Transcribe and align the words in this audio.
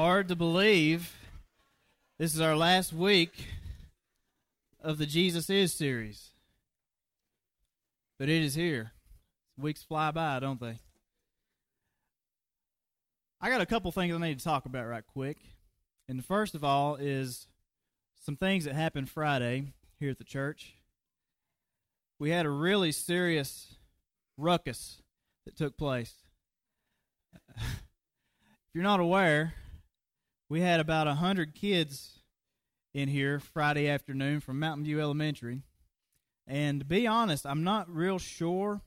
hard 0.00 0.28
to 0.28 0.36
believe 0.36 1.12
this 2.20 2.32
is 2.32 2.40
our 2.40 2.54
last 2.54 2.92
week 2.92 3.46
of 4.80 4.96
the 4.96 5.06
Jesus 5.06 5.50
Is 5.50 5.72
series. 5.72 6.30
But 8.16 8.28
it 8.28 8.44
is 8.44 8.54
here. 8.54 8.92
Weeks 9.58 9.82
fly 9.82 10.12
by, 10.12 10.38
don't 10.38 10.60
they? 10.60 10.78
I 13.40 13.50
got 13.50 13.60
a 13.60 13.66
couple 13.66 13.90
things 13.90 14.14
I 14.14 14.18
need 14.18 14.38
to 14.38 14.44
talk 14.44 14.66
about 14.66 14.86
right 14.86 15.02
quick. 15.04 15.38
And 16.08 16.16
the 16.16 16.22
first 16.22 16.54
of 16.54 16.62
all 16.62 16.94
is 16.94 17.48
some 18.24 18.36
things 18.36 18.66
that 18.66 18.76
happened 18.76 19.10
Friday 19.10 19.72
here 19.98 20.12
at 20.12 20.18
the 20.18 20.24
church. 20.24 20.74
We 22.20 22.30
had 22.30 22.46
a 22.46 22.50
really 22.50 22.92
serious 22.92 23.74
ruckus 24.36 25.02
that 25.44 25.56
took 25.56 25.76
place. 25.76 26.14
if 27.56 27.64
you're 28.72 28.84
not 28.84 29.00
aware, 29.00 29.54
we 30.48 30.60
had 30.60 30.80
about 30.80 31.06
a 31.06 31.14
hundred 31.14 31.54
kids 31.54 32.20
in 32.94 33.08
here 33.08 33.38
Friday 33.38 33.88
afternoon 33.88 34.40
from 34.40 34.58
Mountain 34.58 34.84
View 34.84 35.00
Elementary. 35.00 35.62
And 36.46 36.80
to 36.80 36.86
be 36.86 37.06
honest, 37.06 37.44
I'm 37.46 37.62
not 37.62 37.94
real 37.94 38.18
sure 38.18 38.80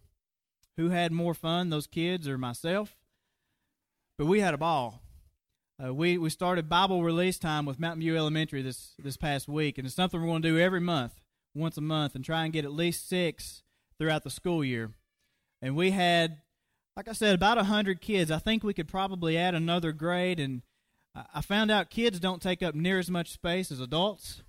who 0.77 0.89
had 0.89 1.11
more 1.11 1.33
fun, 1.33 1.69
those 1.69 1.85
kids 1.85 2.27
or 2.27 2.37
myself. 2.37 2.97
But 4.17 4.25
we 4.25 4.39
had 4.39 4.53
a 4.53 4.57
ball. 4.57 5.03
Uh, 5.83 5.93
we 5.93 6.17
we 6.17 6.29
started 6.29 6.69
Bible 6.69 7.03
release 7.03 7.39
time 7.39 7.65
with 7.65 7.79
Mountain 7.79 8.01
View 8.01 8.15
Elementary 8.15 8.61
this 8.61 8.93
this 8.99 9.17
past 9.17 9.47
week, 9.47 9.77
and 9.77 9.85
it's 9.85 9.95
something 9.95 10.19
we're 10.19 10.27
going 10.27 10.41
to 10.41 10.49
do 10.49 10.59
every 10.59 10.79
month, 10.79 11.13
once 11.55 11.77
a 11.77 11.81
month, 11.81 12.15
and 12.15 12.23
try 12.23 12.43
and 12.43 12.53
get 12.53 12.65
at 12.65 12.71
least 12.71 13.07
six 13.07 13.63
throughout 13.97 14.23
the 14.23 14.29
school 14.29 14.63
year. 14.63 14.91
And 15.59 15.75
we 15.75 15.91
had, 15.91 16.37
like 16.95 17.07
I 17.07 17.13
said, 17.13 17.33
about 17.33 17.57
a 17.57 17.63
hundred 17.63 18.01
kids. 18.01 18.29
I 18.29 18.37
think 18.37 18.63
we 18.63 18.73
could 18.73 18.87
probably 18.87 19.37
add 19.37 19.55
another 19.55 19.91
grade, 19.91 20.39
and 20.39 20.61
I 21.13 21.41
found 21.41 21.71
out 21.71 21.89
kids 21.89 22.19
don't 22.19 22.41
take 22.41 22.63
up 22.63 22.73
near 22.73 22.97
as 22.97 23.09
much 23.09 23.31
space 23.31 23.71
as 23.71 23.79
adults. 23.79 24.43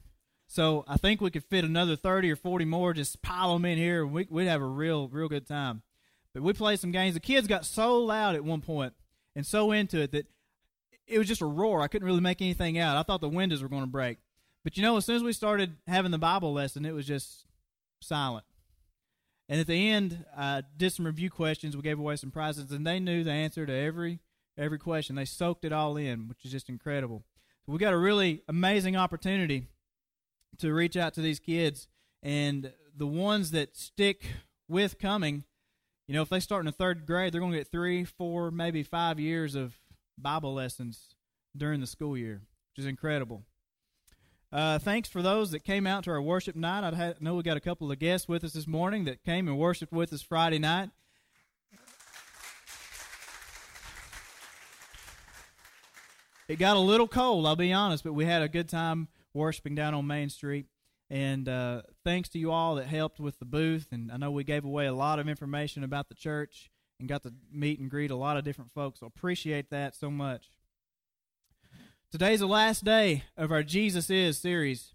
So 0.46 0.84
I 0.86 0.96
think 0.96 1.20
we 1.20 1.30
could 1.30 1.44
fit 1.44 1.64
another 1.64 1.96
30 1.96 2.30
or 2.30 2.36
40 2.36 2.66
more, 2.66 2.92
just 2.92 3.22
pile 3.22 3.54
them 3.54 3.64
in 3.64 3.78
here, 3.78 4.02
and 4.04 4.12
we, 4.12 4.26
would 4.30 4.46
have 4.46 4.60
a 4.60 4.66
real, 4.66 5.08
real 5.08 5.28
good 5.28 5.46
time. 5.46 5.82
But 6.34 6.42
we 6.42 6.52
played 6.52 6.78
some 6.78 6.92
games. 6.92 7.14
The 7.14 7.20
kids 7.20 7.46
got 7.46 7.64
so 7.64 7.98
loud 7.98 8.34
at 8.34 8.44
one 8.44 8.60
point 8.60 8.92
and 9.34 9.46
so 9.46 9.72
into 9.72 10.00
it 10.00 10.12
that 10.12 10.26
it 11.06 11.18
was 11.18 11.26
just 11.26 11.40
a 11.40 11.46
roar. 11.46 11.80
I 11.80 11.88
couldn't 11.88 12.06
really 12.06 12.20
make 12.20 12.40
anything 12.40 12.78
out. 12.78 12.96
I 12.96 13.02
thought 13.02 13.20
the 13.20 13.28
windows 13.28 13.62
were 13.62 13.68
going 13.68 13.82
to 13.82 13.88
break. 13.88 14.18
But 14.62 14.76
you 14.76 14.82
know, 14.82 14.96
as 14.96 15.04
soon 15.04 15.16
as 15.16 15.22
we 15.22 15.32
started 15.32 15.76
having 15.86 16.10
the 16.10 16.18
Bible 16.18 16.52
lesson, 16.52 16.84
it 16.84 16.94
was 16.94 17.06
just 17.06 17.46
silent. 18.00 18.44
And 19.48 19.60
at 19.60 19.66
the 19.66 19.90
end, 19.90 20.24
I 20.36 20.62
did 20.76 20.92
some 20.92 21.06
review 21.06 21.28
questions. 21.28 21.76
We 21.76 21.82
gave 21.82 21.98
away 21.98 22.16
some 22.16 22.30
prizes, 22.30 22.70
and 22.70 22.86
they 22.86 23.00
knew 23.00 23.24
the 23.24 23.32
answer 23.32 23.66
to 23.66 23.72
every 23.72 24.20
every 24.56 24.78
question. 24.78 25.16
They 25.16 25.24
soaked 25.24 25.64
it 25.64 25.72
all 25.72 25.96
in, 25.96 26.28
which 26.28 26.44
is 26.44 26.52
just 26.52 26.68
incredible. 26.68 27.22
So 27.64 27.72
we 27.72 27.78
got 27.78 27.92
a 27.92 27.98
really 27.98 28.42
amazing 28.48 28.96
opportunity 28.96 29.66
to 30.58 30.72
reach 30.72 30.96
out 30.96 31.14
to 31.14 31.20
these 31.20 31.38
kids, 31.38 31.88
and 32.22 32.72
the 32.96 33.06
ones 33.06 33.52
that 33.52 33.76
stick 33.76 34.26
with 34.68 34.98
coming, 34.98 35.44
you 36.06 36.14
know, 36.14 36.22
if 36.22 36.28
they 36.28 36.40
start 36.40 36.60
in 36.60 36.66
the 36.66 36.72
third 36.72 37.06
grade, 37.06 37.32
they're 37.32 37.40
going 37.40 37.52
to 37.52 37.58
get 37.58 37.68
three, 37.68 38.04
four, 38.04 38.50
maybe 38.50 38.82
five 38.82 39.18
years 39.18 39.54
of 39.54 39.74
Bible 40.18 40.54
lessons 40.54 41.14
during 41.56 41.80
the 41.80 41.86
school 41.86 42.16
year, 42.16 42.42
which 42.70 42.84
is 42.84 42.86
incredible. 42.86 43.42
Uh, 44.52 44.78
thanks 44.78 45.08
for 45.08 45.22
those 45.22 45.50
that 45.52 45.64
came 45.64 45.86
out 45.86 46.04
to 46.04 46.10
our 46.10 46.20
worship 46.20 46.54
night. 46.54 46.84
I 46.84 47.14
know 47.20 47.34
we 47.34 47.42
got 47.42 47.56
a 47.56 47.60
couple 47.60 47.90
of 47.90 47.98
guests 47.98 48.28
with 48.28 48.44
us 48.44 48.52
this 48.52 48.66
morning 48.66 49.04
that 49.04 49.24
came 49.24 49.48
and 49.48 49.58
worshiped 49.58 49.92
with 49.92 50.12
us 50.12 50.20
Friday 50.20 50.58
night. 50.58 50.90
It 56.52 56.58
got 56.58 56.76
a 56.76 56.80
little 56.80 57.08
cold, 57.08 57.46
I'll 57.46 57.56
be 57.56 57.72
honest, 57.72 58.04
but 58.04 58.12
we 58.12 58.26
had 58.26 58.42
a 58.42 58.48
good 58.48 58.68
time 58.68 59.08
worshiping 59.32 59.74
down 59.74 59.94
on 59.94 60.06
Main 60.06 60.28
Street. 60.28 60.66
And 61.08 61.48
uh, 61.48 61.80
thanks 62.04 62.28
to 62.28 62.38
you 62.38 62.50
all 62.50 62.74
that 62.74 62.88
helped 62.88 63.18
with 63.18 63.38
the 63.38 63.46
booth. 63.46 63.86
And 63.90 64.12
I 64.12 64.18
know 64.18 64.30
we 64.30 64.44
gave 64.44 64.62
away 64.62 64.84
a 64.84 64.92
lot 64.92 65.18
of 65.18 65.30
information 65.30 65.82
about 65.82 66.10
the 66.10 66.14
church 66.14 66.70
and 67.00 67.08
got 67.08 67.22
to 67.22 67.32
meet 67.50 67.80
and 67.80 67.88
greet 67.88 68.10
a 68.10 68.16
lot 68.16 68.36
of 68.36 68.44
different 68.44 68.70
folks. 68.70 69.00
So 69.00 69.06
appreciate 69.06 69.70
that 69.70 69.96
so 69.96 70.10
much. 70.10 70.50
Today's 72.10 72.40
the 72.40 72.46
last 72.46 72.84
day 72.84 73.24
of 73.34 73.50
our 73.50 73.62
Jesus 73.62 74.10
Is 74.10 74.36
series. 74.36 74.92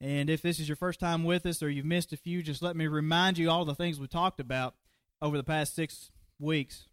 And 0.00 0.30
if 0.30 0.42
this 0.42 0.60
is 0.60 0.68
your 0.68 0.76
first 0.76 1.00
time 1.00 1.24
with 1.24 1.44
us 1.44 1.60
or 1.60 1.70
you've 1.70 1.84
missed 1.84 2.12
a 2.12 2.16
few, 2.16 2.40
just 2.40 2.62
let 2.62 2.76
me 2.76 2.86
remind 2.86 3.36
you 3.36 3.50
all 3.50 3.64
the 3.64 3.74
things 3.74 3.98
we 3.98 4.06
talked 4.06 4.38
about 4.38 4.76
over 5.20 5.36
the 5.36 5.42
past 5.42 5.74
six 5.74 6.12
weeks. 6.38 6.86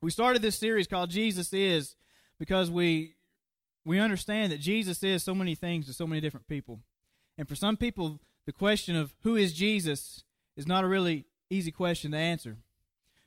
We 0.00 0.10
started 0.10 0.42
this 0.42 0.58
series 0.58 0.88
called 0.88 1.10
Jesus 1.10 1.52
Is 1.52 1.94
because 2.38 2.70
we 2.70 3.14
we 3.84 3.98
understand 3.98 4.52
that 4.52 4.60
Jesus 4.60 5.02
is 5.02 5.22
so 5.22 5.34
many 5.34 5.54
things 5.54 5.86
to 5.86 5.92
so 5.92 6.06
many 6.06 6.20
different 6.20 6.46
people. 6.46 6.80
And 7.36 7.48
for 7.48 7.56
some 7.56 7.76
people, 7.76 8.20
the 8.46 8.52
question 8.52 8.94
of 8.94 9.12
who 9.22 9.36
is 9.36 9.52
Jesus 9.52 10.24
is 10.56 10.66
not 10.66 10.84
a 10.84 10.88
really 10.88 11.24
easy 11.50 11.70
question 11.70 12.12
to 12.12 12.16
answer. 12.16 12.56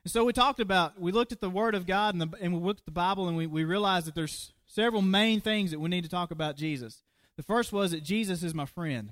And 0.04 0.12
so 0.12 0.24
we 0.24 0.34
talked 0.34 0.60
about, 0.60 1.00
we 1.00 1.12
looked 1.12 1.32
at 1.32 1.42
the 1.42 1.50
Word 1.50 1.76
of 1.76 1.88
God 1.88 2.14
and, 2.14 2.22
the, 2.22 2.38
and 2.40 2.54
we 2.54 2.60
looked 2.60 2.82
at 2.82 2.86
the 2.86 2.92
Bible 2.92 3.28
and 3.28 3.36
we, 3.36 3.48
we 3.48 3.64
realized 3.64 4.08
that 4.08 4.16
there's 4.16 4.54
several 4.68 5.02
main 5.02 5.42
things 5.42 5.72
that 5.72 5.80
we 5.80 5.90
need 5.90 6.04
to 6.04 6.10
talk 6.10 6.32
about 6.32 6.56
Jesus. 6.56 7.04
The 7.38 7.44
first 7.44 7.74
was 7.74 7.92
that 7.92 8.04
Jesus 8.04 8.44
is 8.44 8.54
my 8.54 8.66
friend. 8.66 9.12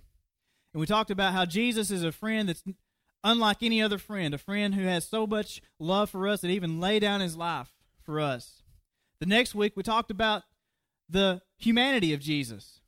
And 0.74 0.80
we 0.80 0.86
talked 0.86 1.12
about 1.12 1.34
how 1.34 1.46
Jesus 1.46 1.92
is 1.92 2.04
a 2.04 2.12
friend 2.12 2.48
that's 2.48 2.64
unlike 3.24 3.64
any 3.64 3.82
other 3.82 3.98
friend, 3.98 4.34
a 4.34 4.38
friend 4.38 4.76
who 4.76 4.84
has 4.84 5.06
so 5.06 5.26
much 5.26 5.62
love 5.80 6.10
for 6.10 6.28
us 6.28 6.42
that 6.42 6.50
even 6.50 6.80
lay 6.80 7.00
down 7.00 7.22
his 7.22 7.36
life 7.36 7.72
for 8.04 8.20
us. 8.20 8.63
The 9.24 9.30
next 9.30 9.56
week, 9.56 9.78
we 9.78 9.84
talked 9.84 10.12
about 10.12 10.44
the 11.08 11.42
humanity 11.56 12.14
of 12.14 12.20
Jesus, 12.20 12.82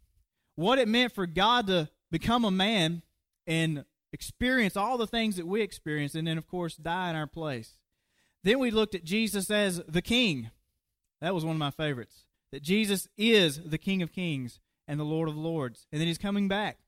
what 0.58 0.80
it 0.80 0.90
meant 0.90 1.16
for 1.16 1.26
God 1.26 1.68
to 1.68 1.88
become 2.12 2.44
a 2.44 2.52
man 2.52 3.04
and 3.48 3.86
experience 4.12 4.76
all 4.76 4.98
the 4.98 5.08
things 5.08 5.38
that 5.38 5.48
we 5.48 5.62
experience, 5.62 6.14
and 6.14 6.28
then, 6.28 6.38
of 6.38 6.46
course, 6.46 6.76
die 6.76 7.10
in 7.10 7.16
our 7.16 7.26
place. 7.26 7.78
Then 8.44 8.60
we 8.60 8.70
looked 8.70 8.96
at 8.96 9.06
Jesus 9.06 9.50
as 9.50 9.82
the 9.88 10.02
King. 10.02 10.50
That 11.22 11.34
was 11.34 11.46
one 11.46 11.56
of 11.56 11.58
my 11.58 11.72
favorites. 11.72 12.26
That 12.52 12.62
Jesus 12.62 13.08
is 13.18 13.62
the 13.64 13.78
King 13.78 14.02
of 14.02 14.12
Kings 14.12 14.60
and 14.90 15.00
the 15.00 15.06
Lord 15.06 15.30
of 15.30 15.38
Lords, 15.38 15.88
and 15.90 16.02
then 16.02 16.10
He's 16.10 16.18
coming 16.18 16.50
back. 16.50 16.80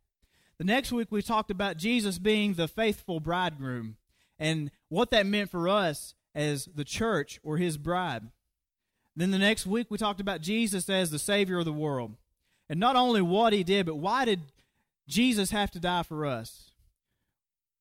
The 0.58 0.66
next 0.66 0.92
week, 0.92 1.08
we 1.10 1.22
talked 1.22 1.52
about 1.52 1.78
Jesus 1.78 2.20
being 2.20 2.56
the 2.56 2.68
faithful 2.68 3.22
bridegroom 3.22 3.96
and 4.38 4.72
what 4.90 5.10
that 5.12 5.26
meant 5.26 5.52
for 5.52 5.70
us 5.70 6.16
as 6.36 6.66
the 6.66 6.84
church 6.84 7.40
or 7.44 7.56
His 7.56 7.78
bride. 7.78 8.24
Then 9.18 9.32
the 9.32 9.40
next 9.40 9.66
week, 9.66 9.88
we 9.90 9.98
talked 9.98 10.20
about 10.20 10.42
Jesus 10.42 10.88
as 10.88 11.10
the 11.10 11.18
Savior 11.18 11.58
of 11.58 11.66
the 11.66 11.74
world. 11.74 12.14
And 12.70 12.80
not 12.80 12.96
only 12.96 13.20
what 13.20 13.52
he 13.52 13.64
did, 13.64 13.88
but 13.88 13.96
why 13.96 14.26
did 14.26 14.42
Jesus 15.08 15.50
have 15.50 15.72
to 15.72 15.80
die 15.80 16.04
for 16.04 16.24
us? 16.24 16.70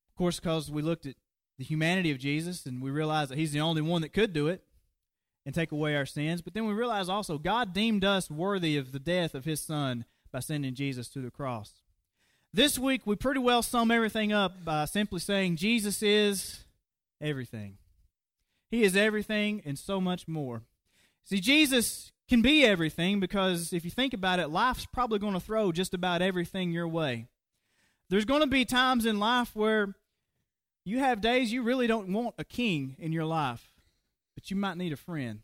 Of 0.09 0.17
course, 0.17 0.41
because 0.41 0.71
we 0.71 0.81
looked 0.81 1.05
at 1.05 1.15
the 1.59 1.65
humanity 1.65 2.11
of 2.11 2.19
Jesus 2.19 2.65
and 2.65 2.81
we 2.81 2.91
realized 2.91 3.31
that 3.31 3.37
he's 3.37 3.53
the 3.53 3.61
only 3.61 3.83
one 3.83 4.01
that 4.01 4.15
could 4.15 4.33
do 4.33 4.49
it 4.49 4.65
and 5.45 5.55
take 5.55 5.73
away 5.73 5.95
our 5.95 6.07
sins. 6.07 6.41
But 6.41 6.55
then 6.55 6.67
we 6.67 6.73
realized 6.73 7.11
also 7.11 7.37
God 7.37 7.75
deemed 7.75 8.03
us 8.03 8.31
worthy 8.31 8.79
of 8.79 8.93
the 8.93 8.99
death 8.99 9.35
of 9.35 9.45
his 9.45 9.61
son 9.61 10.07
by 10.33 10.41
sending 10.41 10.75
Jesus 10.75 11.07
to 11.09 11.21
the 11.21 11.31
cross. 11.31 11.83
This 12.55 12.79
week, 12.79 13.03
we 13.05 13.15
pretty 13.15 13.41
well 13.41 13.63
sum 13.63 13.91
everything 13.91 14.33
up 14.33 14.65
by 14.65 14.87
simply 14.87 15.21
saying 15.21 15.57
Jesus 15.57 16.03
is 16.03 16.61
everything. 17.21 17.77
He 18.71 18.85
is 18.85 18.97
everything 18.97 19.61
and 19.67 19.79
so 19.79 20.01
much 20.01 20.27
more. 20.27 20.63
See, 21.27 21.41
Jesus 21.41 22.13
can 22.29 22.41
be 22.41 22.65
everything 22.65 23.19
because 23.19 23.73
if 23.73 23.85
you 23.85 23.91
think 23.91 24.15
about 24.15 24.39
it, 24.39 24.49
life's 24.49 24.87
probably 24.87 25.19
going 25.19 25.35
to 25.35 25.41
throw 25.41 25.73
just 25.73 25.93
about 25.93 26.23
everything 26.23 26.71
your 26.71 26.87
way. 26.87 27.27
There's 28.09 28.25
going 28.25 28.43
to 28.43 28.47
be 28.47 28.65
times 28.65 29.05
in 29.05 29.19
life 29.19 29.55
where 29.55 29.97
you 30.85 31.01
have 31.01 31.21
days 31.21 31.53
you 31.53 31.65
really 31.65 31.89
don't 31.89 32.13
want 32.13 32.37
a 32.39 32.45
king 32.45 32.95
in 33.01 33.13
your 33.13 33.25
life, 33.25 33.73
but 34.37 34.51
you 34.53 34.57
might 34.57 34.77
need 34.77 34.93
a 34.93 34.97
friend. 34.97 35.41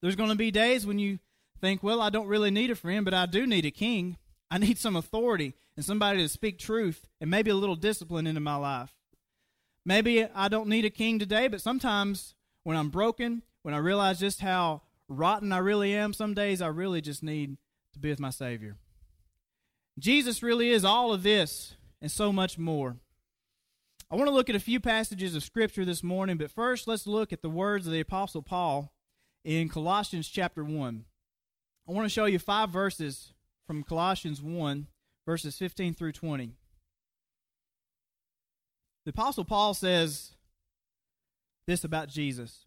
There's 0.00 0.16
going 0.16 0.30
to 0.30 0.36
be 0.36 0.50
days 0.50 0.84
when 0.84 0.98
you 0.98 1.20
think, 1.60 1.84
well, 1.84 2.00
I 2.00 2.10
don't 2.10 2.26
really 2.26 2.50
need 2.50 2.70
a 2.70 2.74
friend, 2.74 3.04
but 3.04 3.14
I 3.14 3.26
do 3.26 3.46
need 3.46 3.64
a 3.64 3.70
king. 3.70 4.16
I 4.50 4.58
need 4.58 4.78
some 4.78 4.96
authority 4.96 5.54
and 5.76 5.84
somebody 5.84 6.18
to 6.22 6.28
speak 6.28 6.58
truth 6.58 7.06
and 7.20 7.30
maybe 7.30 7.52
a 7.52 7.56
little 7.56 7.76
discipline 7.76 8.26
into 8.26 8.40
my 8.40 8.56
life. 8.56 8.90
Maybe 9.84 10.24
I 10.24 10.48
don't 10.48 10.68
need 10.68 10.84
a 10.84 10.90
king 10.90 11.20
today, 11.20 11.46
but 11.46 11.60
sometimes 11.60 12.34
when 12.64 12.76
I'm 12.76 12.90
broken, 12.90 13.42
when 13.66 13.74
I 13.74 13.78
realize 13.78 14.20
just 14.20 14.42
how 14.42 14.82
rotten 15.08 15.52
I 15.52 15.58
really 15.58 15.92
am, 15.92 16.12
some 16.12 16.34
days 16.34 16.62
I 16.62 16.68
really 16.68 17.00
just 17.00 17.20
need 17.20 17.56
to 17.94 17.98
be 17.98 18.10
with 18.10 18.20
my 18.20 18.30
Savior. 18.30 18.76
Jesus 19.98 20.40
really 20.40 20.70
is 20.70 20.84
all 20.84 21.12
of 21.12 21.24
this 21.24 21.74
and 22.00 22.08
so 22.08 22.32
much 22.32 22.58
more. 22.58 22.98
I 24.08 24.14
want 24.14 24.28
to 24.28 24.32
look 24.32 24.48
at 24.48 24.54
a 24.54 24.60
few 24.60 24.78
passages 24.78 25.34
of 25.34 25.42
Scripture 25.42 25.84
this 25.84 26.04
morning, 26.04 26.36
but 26.36 26.52
first 26.52 26.86
let's 26.86 27.08
look 27.08 27.32
at 27.32 27.42
the 27.42 27.50
words 27.50 27.88
of 27.88 27.92
the 27.92 27.98
Apostle 27.98 28.40
Paul 28.40 28.92
in 29.44 29.68
Colossians 29.68 30.28
chapter 30.28 30.62
1. 30.62 31.04
I 31.88 31.92
want 31.92 32.04
to 32.04 32.14
show 32.14 32.26
you 32.26 32.38
five 32.38 32.70
verses 32.70 33.32
from 33.66 33.82
Colossians 33.82 34.40
1, 34.40 34.86
verses 35.26 35.58
15 35.58 35.92
through 35.92 36.12
20. 36.12 36.52
The 39.06 39.10
Apostle 39.10 39.44
Paul 39.44 39.74
says 39.74 40.36
this 41.66 41.82
about 41.82 42.08
Jesus. 42.08 42.66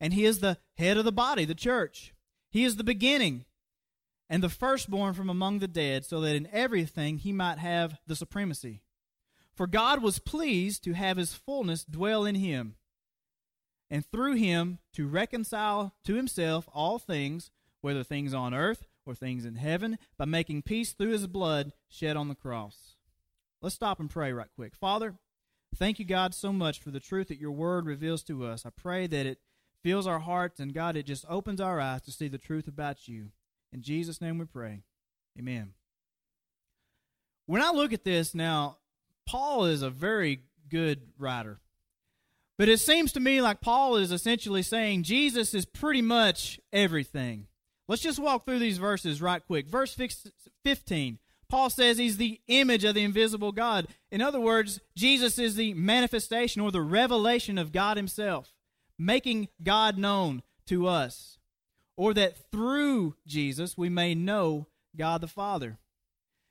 And 0.00 0.14
he 0.14 0.24
is 0.24 0.40
the 0.40 0.58
head 0.76 0.96
of 0.96 1.04
the 1.04 1.12
body, 1.12 1.44
the 1.44 1.54
church. 1.54 2.14
He 2.50 2.64
is 2.64 2.76
the 2.76 2.84
beginning 2.84 3.44
and 4.28 4.42
the 4.42 4.48
firstborn 4.48 5.12
from 5.12 5.28
among 5.28 5.58
the 5.58 5.68
dead, 5.68 6.06
so 6.06 6.20
that 6.20 6.36
in 6.36 6.48
everything 6.52 7.18
he 7.18 7.32
might 7.32 7.58
have 7.58 7.98
the 8.06 8.14
supremacy. 8.14 8.80
For 9.54 9.66
God 9.66 10.02
was 10.02 10.20
pleased 10.20 10.84
to 10.84 10.92
have 10.92 11.16
his 11.16 11.34
fullness 11.34 11.84
dwell 11.84 12.24
in 12.24 12.36
him, 12.36 12.76
and 13.90 14.06
through 14.06 14.34
him 14.34 14.78
to 14.92 15.08
reconcile 15.08 15.94
to 16.04 16.14
himself 16.14 16.68
all 16.72 17.00
things, 17.00 17.50
whether 17.80 18.04
things 18.04 18.32
on 18.32 18.54
earth 18.54 18.86
or 19.04 19.16
things 19.16 19.44
in 19.44 19.56
heaven, 19.56 19.98
by 20.16 20.26
making 20.26 20.62
peace 20.62 20.92
through 20.92 21.10
his 21.10 21.26
blood 21.26 21.72
shed 21.88 22.16
on 22.16 22.28
the 22.28 22.36
cross. 22.36 22.94
Let's 23.60 23.74
stop 23.74 23.98
and 23.98 24.08
pray 24.08 24.32
right 24.32 24.48
quick. 24.54 24.76
Father, 24.76 25.16
thank 25.74 25.98
you, 25.98 26.04
God, 26.04 26.34
so 26.34 26.52
much 26.52 26.78
for 26.78 26.90
the 26.92 27.00
truth 27.00 27.28
that 27.28 27.40
your 27.40 27.50
word 27.50 27.84
reveals 27.84 28.22
to 28.24 28.46
us. 28.46 28.64
I 28.64 28.70
pray 28.70 29.08
that 29.08 29.26
it 29.26 29.38
fills 29.82 30.06
our 30.06 30.18
hearts, 30.20 30.60
and 30.60 30.74
God, 30.74 30.96
it 30.96 31.06
just 31.06 31.24
opens 31.28 31.60
our 31.60 31.80
eyes 31.80 32.02
to 32.02 32.12
see 32.12 32.28
the 32.28 32.38
truth 32.38 32.68
about 32.68 33.08
you. 33.08 33.28
In 33.72 33.82
Jesus' 33.82 34.20
name 34.20 34.38
we 34.38 34.44
pray. 34.44 34.82
Amen. 35.38 35.72
When 37.46 37.62
I 37.62 37.70
look 37.70 37.92
at 37.92 38.04
this 38.04 38.34
now, 38.34 38.78
Paul 39.26 39.64
is 39.64 39.82
a 39.82 39.90
very 39.90 40.42
good 40.68 41.02
writer. 41.18 41.60
But 42.58 42.68
it 42.68 42.78
seems 42.78 43.12
to 43.12 43.20
me 43.20 43.40
like 43.40 43.60
Paul 43.60 43.96
is 43.96 44.12
essentially 44.12 44.62
saying 44.62 45.04
Jesus 45.04 45.54
is 45.54 45.64
pretty 45.64 46.02
much 46.02 46.60
everything. 46.72 47.46
Let's 47.88 48.02
just 48.02 48.18
walk 48.18 48.44
through 48.44 48.58
these 48.58 48.78
verses 48.78 49.22
right 49.22 49.44
quick. 49.44 49.66
Verse 49.66 49.96
15 50.64 51.18
Paul 51.48 51.68
says 51.68 51.98
he's 51.98 52.16
the 52.16 52.40
image 52.46 52.84
of 52.84 52.94
the 52.94 53.02
invisible 53.02 53.50
God. 53.50 53.88
In 54.10 54.22
other 54.22 54.40
words, 54.40 54.80
Jesus 54.94 55.38
is 55.38 55.56
the 55.56 55.74
manifestation 55.74 56.62
or 56.62 56.70
the 56.70 56.80
revelation 56.80 57.58
of 57.58 57.72
God 57.72 57.96
Himself, 57.96 58.54
making 59.00 59.48
God 59.62 59.96
known 59.98 60.42
to 60.66 60.86
us. 60.86 61.38
Or 61.96 62.14
that 62.14 62.50
through 62.52 63.16
Jesus 63.26 63.76
we 63.76 63.88
may 63.88 64.14
know 64.14 64.68
God 64.96 65.20
the 65.20 65.28
Father. 65.28 65.78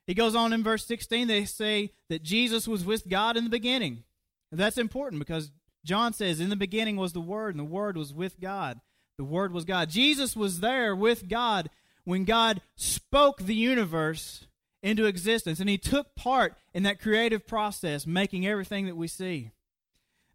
He 0.08 0.14
goes 0.14 0.36
on 0.36 0.54
in 0.54 0.64
verse 0.64 0.86
16, 0.86 1.28
they 1.28 1.46
say 1.46 1.92
that 2.10 2.24
Jesus 2.24 2.68
was 2.68 2.84
with 2.84 3.08
God 3.08 3.38
in 3.38 3.44
the 3.44 3.50
beginning. 3.50 4.04
that's 4.52 4.78
important 4.78 5.20
because 5.20 5.52
John 5.86 6.14
says, 6.14 6.40
In 6.40 6.50
the 6.50 6.56
beginning 6.56 6.98
was 6.98 7.14
the 7.14 7.22
Word, 7.22 7.54
and 7.56 7.60
the 7.60 7.70
Word 7.70 7.96
was 7.96 8.14
with 8.14 8.40
God. 8.40 8.80
The 9.18 9.24
Word 9.24 9.54
was 9.54 9.66
God. 9.66 9.90
Jesus 9.90 10.36
was 10.36 10.60
there 10.60 10.96
with 10.96 11.30
God 11.30 11.70
when 12.04 12.26
God 12.26 12.62
spoke 12.76 13.44
the 13.44 13.56
universe 13.56 14.48
into 14.82 15.06
existence. 15.06 15.60
And 15.60 15.70
he 15.70 15.78
took 15.78 16.16
part 16.16 16.56
in 16.74 16.84
that 16.84 17.00
creative 17.00 17.46
process, 17.46 18.08
making 18.08 18.48
everything 18.48 18.88
that 18.88 18.96
we 18.96 19.08
see. 19.08 19.52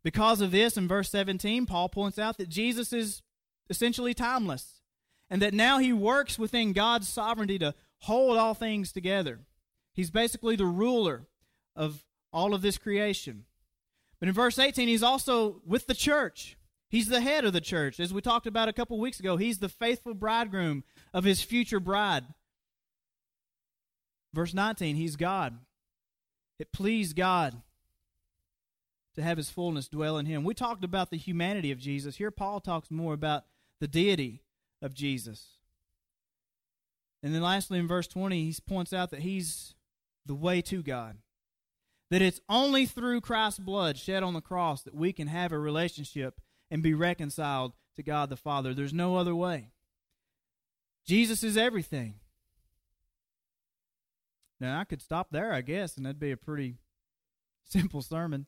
Because 0.05 0.43
of 0.43 0.51
this, 0.51 0.77
in 0.77 0.87
verse 0.87 1.11
17, 1.11 1.65
Paul 1.65 1.89
points 1.89 2.19
out 2.19 2.37
that 2.37 2.51
Jesus 2.51 2.93
is 2.93 3.23
essentially 3.71 4.13
timeless 4.13 4.83
and 5.31 5.41
that 5.41 5.55
now 5.55 5.79
he 5.79 5.93
works 5.93 6.39
within 6.39 6.75
God's 6.75 7.09
sovereignty 7.09 7.59
to 7.59 7.75
hold 8.01 8.37
all 8.37 8.53
things 8.53 8.93
together. 8.93 9.41
He's 9.95 10.11
basically 10.11 10.57
the 10.57 10.67
ruler 10.67 11.27
of 11.75 12.05
all 12.33 12.55
of 12.55 12.61
this 12.61 12.77
creation. 12.77 13.47
But 14.21 14.29
in 14.29 14.35
verse 14.35 14.59
18, 14.59 14.89
he's 14.89 15.03
also 15.03 15.63
with 15.67 15.87
the 15.87 15.95
church. 15.95 16.59
He's 16.91 17.09
the 17.09 17.23
head 17.23 17.47
of 17.47 17.55
the 17.55 17.61
church. 17.61 17.99
As 17.99 18.13
we 18.13 18.21
talked 18.21 18.47
about 18.47 18.69
a 18.69 18.73
couple 18.75 18.99
weeks 18.99 19.19
ago, 19.19 19.39
he's 19.39 19.59
the 19.59 19.71
faithful 19.71 20.15
bridegroom 20.15 20.85
of 21.15 21.25
his 21.25 21.43
future 21.43 21.81
bride. 21.81 22.25
Verse 24.35 24.53
19, 24.53 24.97
he's 24.97 25.17
God. 25.17 25.59
It 26.59 26.73
pleased 26.73 27.17
God 27.17 27.63
to 29.15 29.23
have 29.23 29.37
his 29.37 29.51
fullness 29.51 29.89
dwell 29.89 30.19
in 30.19 30.27
him. 30.27 30.45
We 30.45 30.55
talked 30.55 30.85
about 30.85 31.11
the 31.11 31.17
humanity 31.17 31.71
of 31.71 31.79
Jesus. 31.79 32.17
Here, 32.17 32.31
Paul 32.31 32.61
talks 32.61 32.91
more 32.91 33.15
about 33.15 33.45
the 33.81 33.89
deity 33.89 34.43
of 34.83 34.95
Jesus. 34.95 35.47
And 37.23 37.35
then, 37.35 37.43
lastly, 37.43 37.79
in 37.79 37.89
verse 37.89 38.07
20, 38.07 38.45
he 38.45 38.57
points 38.67 38.93
out 38.93 39.11
that 39.11 39.21
he's 39.21 39.75
the 40.27 40.35
way 40.35 40.61
to 40.63 40.83
God. 40.83 41.19
That 42.11 42.23
it's 42.23 42.41
only 42.49 42.87
through 42.87 43.23
Christ's 43.23 43.61
blood 43.61 43.97
shed 43.97 44.23
on 44.23 44.35
the 44.35 44.41
cross 44.41 44.83
that 44.83 44.95
we 44.95 45.13
can 45.13 45.29
have 45.29 45.53
a 45.53 45.59
relationship 45.59 46.41
and 46.71 46.83
be 46.83 46.93
reconciled 46.93 47.73
to 47.97 48.03
God 48.03 48.29
the 48.29 48.37
Father. 48.37 48.75
There's 48.75 48.93
no 48.93 49.17
other 49.17 49.35
way. 49.35 49.71
Jesus 51.07 51.43
is 51.43 51.57
everything. 51.57 52.17
Now, 54.61 54.79
I 54.81 54.85
could 54.85 55.03
stop 55.03 55.29
there, 55.31 55.53
I 55.53 55.61
guess, 55.61 55.97
and 55.97 56.07
that'd 56.07 56.19
be 56.19 56.31
a 56.31 56.37
pretty 56.37 56.77
simple 57.65 58.03
sermon. 58.03 58.47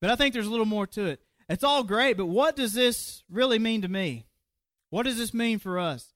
But 0.00 0.10
I 0.10 0.16
think 0.16 0.32
there's 0.32 0.46
a 0.46 0.50
little 0.50 0.66
more 0.66 0.86
to 0.88 1.06
it. 1.06 1.20
It's 1.48 1.64
all 1.64 1.82
great, 1.82 2.16
but 2.16 2.26
what 2.26 2.56
does 2.56 2.74
this 2.74 3.24
really 3.30 3.58
mean 3.58 3.82
to 3.82 3.88
me? 3.88 4.26
What 4.90 5.04
does 5.04 5.18
this 5.18 5.34
mean 5.34 5.58
for 5.58 5.78
us? 5.78 6.12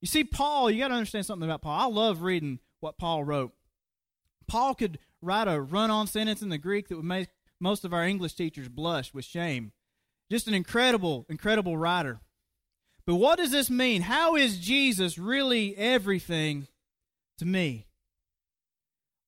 You 0.00 0.08
see, 0.08 0.24
Paul, 0.24 0.70
you 0.70 0.78
got 0.80 0.88
to 0.88 0.94
understand 0.94 1.26
something 1.26 1.48
about 1.48 1.62
Paul. 1.62 1.78
I 1.78 1.86
love 1.86 2.22
reading 2.22 2.58
what 2.80 2.98
Paul 2.98 3.22
wrote. 3.22 3.52
Paul 4.48 4.74
could 4.74 4.98
write 5.20 5.46
a 5.46 5.60
run 5.60 5.90
on 5.90 6.06
sentence 6.06 6.42
in 6.42 6.48
the 6.48 6.58
Greek 6.58 6.88
that 6.88 6.96
would 6.96 7.04
make 7.04 7.28
most 7.60 7.84
of 7.84 7.92
our 7.92 8.04
English 8.04 8.34
teachers 8.34 8.68
blush 8.68 9.14
with 9.14 9.24
shame. 9.24 9.72
Just 10.30 10.48
an 10.48 10.54
incredible, 10.54 11.26
incredible 11.28 11.76
writer. 11.76 12.20
But 13.06 13.16
what 13.16 13.38
does 13.38 13.50
this 13.50 13.70
mean? 13.70 14.02
How 14.02 14.34
is 14.34 14.58
Jesus 14.58 15.18
really 15.18 15.76
everything 15.76 16.66
to 17.38 17.44
me? 17.44 17.86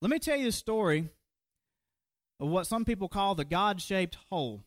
Let 0.00 0.10
me 0.10 0.18
tell 0.18 0.36
you 0.36 0.48
a 0.48 0.52
story 0.52 1.10
of 2.44 2.50
what 2.50 2.66
some 2.66 2.84
people 2.84 3.08
call 3.08 3.34
the 3.34 3.44
God 3.44 3.80
shaped 3.80 4.18
hole. 4.28 4.64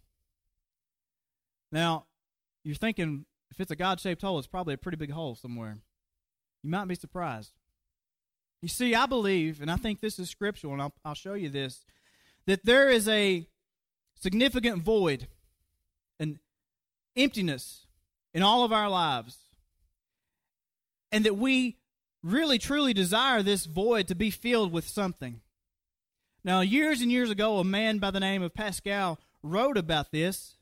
Now, 1.72 2.06
you're 2.64 2.76
thinking 2.76 3.26
if 3.52 3.60
it's 3.62 3.72
a 3.72 3.76
God 3.76 4.00
shaped 4.00 4.24
hole, 4.24 4.40
it's 4.40 4.48
probably 4.48 4.74
a 4.74 4.80
pretty 4.80 4.98
big 4.98 5.12
hole 5.12 5.36
somewhere. 5.36 5.78
You 6.64 6.72
might 6.72 6.88
be 6.88 6.96
surprised. 6.96 7.52
You 8.64 8.68
see, 8.68 8.96
I 8.96 9.06
believe, 9.06 9.62
and 9.62 9.70
I 9.70 9.76
think 9.76 10.00
this 10.00 10.18
is 10.18 10.28
scriptural, 10.30 10.74
and 10.74 10.82
I'll, 10.82 10.94
I'll 11.06 11.14
show 11.14 11.36
you 11.36 11.50
this, 11.50 11.86
that 12.48 12.66
there 12.66 12.90
is 12.90 13.08
a 13.08 13.48
significant 14.16 14.82
void, 14.82 15.28
an 16.20 16.40
emptiness 17.16 17.86
in 18.34 18.42
all 18.42 18.64
of 18.64 18.74
our 18.74 18.90
lives, 18.90 19.38
and 21.12 21.24
that 21.26 21.38
we 21.38 21.78
really 22.24 22.58
truly 22.58 22.94
desire 22.94 23.44
this 23.44 23.66
void 23.66 24.08
to 24.08 24.16
be 24.16 24.32
filled 24.32 24.72
with 24.72 24.88
something. 24.88 25.42
Now, 26.48 26.62
years 26.62 27.02
and 27.02 27.12
years 27.12 27.30
ago, 27.30 27.58
a 27.58 27.66
man 27.66 27.98
by 27.98 28.10
the 28.10 28.22
name 28.22 28.42
of 28.42 28.54
Pascal 28.54 29.20
wrote 29.44 29.78
about 29.78 30.14
this. 30.14 30.56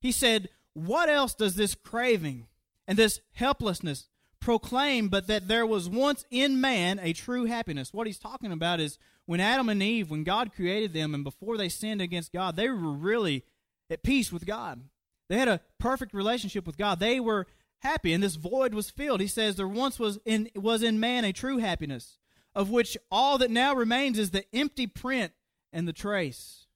He 0.00 0.10
said, 0.10 0.48
What 0.74 1.08
else 1.08 1.32
does 1.32 1.54
this 1.54 1.76
craving 1.76 2.48
and 2.88 2.98
this 2.98 3.20
helplessness 3.34 4.08
proclaim 4.40 5.08
but 5.08 5.28
that 5.28 5.46
there 5.46 5.64
was 5.64 5.88
once 5.88 6.24
in 6.32 6.60
man 6.60 6.98
a 6.98 7.12
true 7.12 7.44
happiness? 7.44 7.94
What 7.94 8.08
he's 8.08 8.18
talking 8.18 8.50
about 8.50 8.80
is 8.80 8.98
when 9.26 9.38
Adam 9.38 9.68
and 9.68 9.80
Eve, 9.80 10.10
when 10.10 10.24
God 10.24 10.52
created 10.52 10.92
them 10.92 11.14
and 11.14 11.22
before 11.22 11.56
they 11.56 11.68
sinned 11.68 12.02
against 12.02 12.32
God, 12.32 12.56
they 12.56 12.68
were 12.68 12.90
really 12.90 13.44
at 13.88 14.02
peace 14.02 14.32
with 14.32 14.44
God. 14.44 14.82
They 15.28 15.38
had 15.38 15.46
a 15.46 15.60
perfect 15.78 16.14
relationship 16.14 16.66
with 16.66 16.76
God. 16.76 16.98
They 16.98 17.20
were 17.20 17.46
happy, 17.78 18.12
and 18.12 18.24
this 18.24 18.34
void 18.34 18.74
was 18.74 18.90
filled. 18.90 19.20
He 19.20 19.28
says 19.28 19.54
there 19.54 19.68
once 19.68 20.00
was 20.00 20.18
in 20.24 20.50
was 20.56 20.82
in 20.82 20.98
man 20.98 21.24
a 21.24 21.32
true 21.32 21.58
happiness, 21.58 22.18
of 22.58 22.70
which 22.70 22.98
all 23.08 23.38
that 23.38 23.52
now 23.52 23.72
remains 23.72 24.18
is 24.18 24.32
the 24.32 24.44
empty 24.52 24.88
print 24.88 25.32
and 25.72 25.86
the 25.86 25.92
trace. 25.92 26.66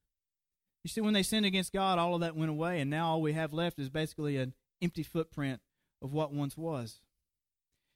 You 0.84 0.88
see, 0.88 1.00
when 1.00 1.12
they 1.12 1.24
sinned 1.24 1.44
against 1.44 1.72
God, 1.72 1.98
all 1.98 2.14
of 2.14 2.20
that 2.20 2.36
went 2.36 2.52
away, 2.52 2.80
and 2.80 2.88
now 2.88 3.08
all 3.08 3.20
we 3.20 3.32
have 3.32 3.52
left 3.52 3.80
is 3.80 3.90
basically 3.90 4.36
an 4.36 4.54
empty 4.80 5.02
footprint 5.02 5.60
of 6.00 6.12
what 6.12 6.32
once 6.32 6.56
was. 6.56 7.00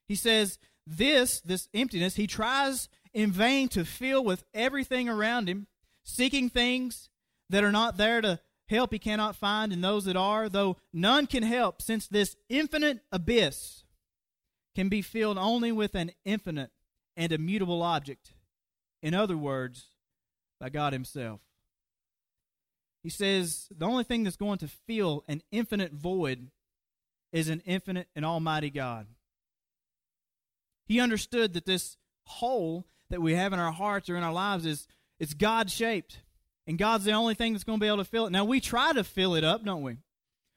He 0.08 0.16
says 0.16 0.58
this, 0.84 1.40
this 1.40 1.68
emptiness, 1.72 2.16
he 2.16 2.26
tries 2.26 2.88
in 3.14 3.30
vain 3.30 3.68
to 3.68 3.84
fill 3.84 4.24
with 4.24 4.42
everything 4.52 5.08
around 5.08 5.48
him, 5.48 5.68
seeking 6.02 6.50
things 6.50 7.08
that 7.50 7.62
are 7.62 7.72
not 7.72 7.96
there 7.98 8.20
to 8.20 8.40
help 8.68 8.92
he 8.92 8.98
cannot 8.98 9.36
find 9.36 9.72
in 9.72 9.80
those 9.80 10.06
that 10.06 10.16
are, 10.16 10.48
though 10.48 10.76
none 10.92 11.28
can 11.28 11.44
help, 11.44 11.80
since 11.80 12.08
this 12.08 12.34
infinite 12.48 12.98
abyss 13.12 13.84
can 14.74 14.88
be 14.88 15.02
filled 15.02 15.38
only 15.38 15.70
with 15.70 15.94
an 15.94 16.10
infinite 16.24 16.72
and 17.16 17.32
immutable 17.32 17.82
object. 17.82 18.32
In 19.02 19.14
other 19.14 19.36
words, 19.36 19.86
by 20.60 20.68
God 20.68 20.92
Himself. 20.92 21.40
He 23.02 23.10
says 23.10 23.68
the 23.76 23.86
only 23.86 24.04
thing 24.04 24.24
that's 24.24 24.36
going 24.36 24.58
to 24.58 24.68
fill 24.68 25.24
an 25.28 25.42
infinite 25.50 25.92
void 25.92 26.48
is 27.32 27.48
an 27.48 27.62
infinite 27.66 28.08
and 28.16 28.24
almighty 28.24 28.70
God. 28.70 29.06
He 30.86 31.00
understood 31.00 31.52
that 31.52 31.66
this 31.66 31.96
hole 32.24 32.86
that 33.10 33.22
we 33.22 33.34
have 33.34 33.52
in 33.52 33.58
our 33.58 33.72
hearts 33.72 34.08
or 34.08 34.16
in 34.16 34.22
our 34.22 34.32
lives 34.32 34.66
is 34.66 34.88
it's 35.18 35.34
God 35.34 35.70
shaped. 35.70 36.20
And 36.66 36.78
God's 36.78 37.04
the 37.04 37.12
only 37.12 37.34
thing 37.34 37.52
that's 37.52 37.64
going 37.64 37.78
to 37.78 37.84
be 37.84 37.86
able 37.86 37.98
to 37.98 38.04
fill 38.04 38.26
it. 38.26 38.32
Now 38.32 38.44
we 38.44 38.60
try 38.60 38.92
to 38.92 39.04
fill 39.04 39.34
it 39.36 39.44
up, 39.44 39.64
don't 39.64 39.82
we? 39.82 39.98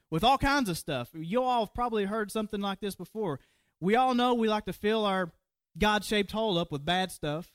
With 0.09 0.23
all 0.23 0.39
kinds 0.39 0.69
of 0.69 0.77
stuff. 0.77 1.09
You 1.13 1.43
all 1.43 1.65
have 1.65 1.73
probably 1.73 2.05
heard 2.05 2.31
something 2.31 2.61
like 2.61 2.79
this 2.79 2.95
before. 2.95 3.39
We 3.79 3.95
all 3.95 4.15
know 4.15 4.33
we 4.33 4.49
like 4.49 4.65
to 4.65 4.73
fill 4.73 5.05
our 5.05 5.31
God 5.79 6.03
shaped 6.03 6.31
hole 6.31 6.57
up 6.57 6.71
with 6.71 6.85
bad 6.85 7.11
stuff. 7.11 7.49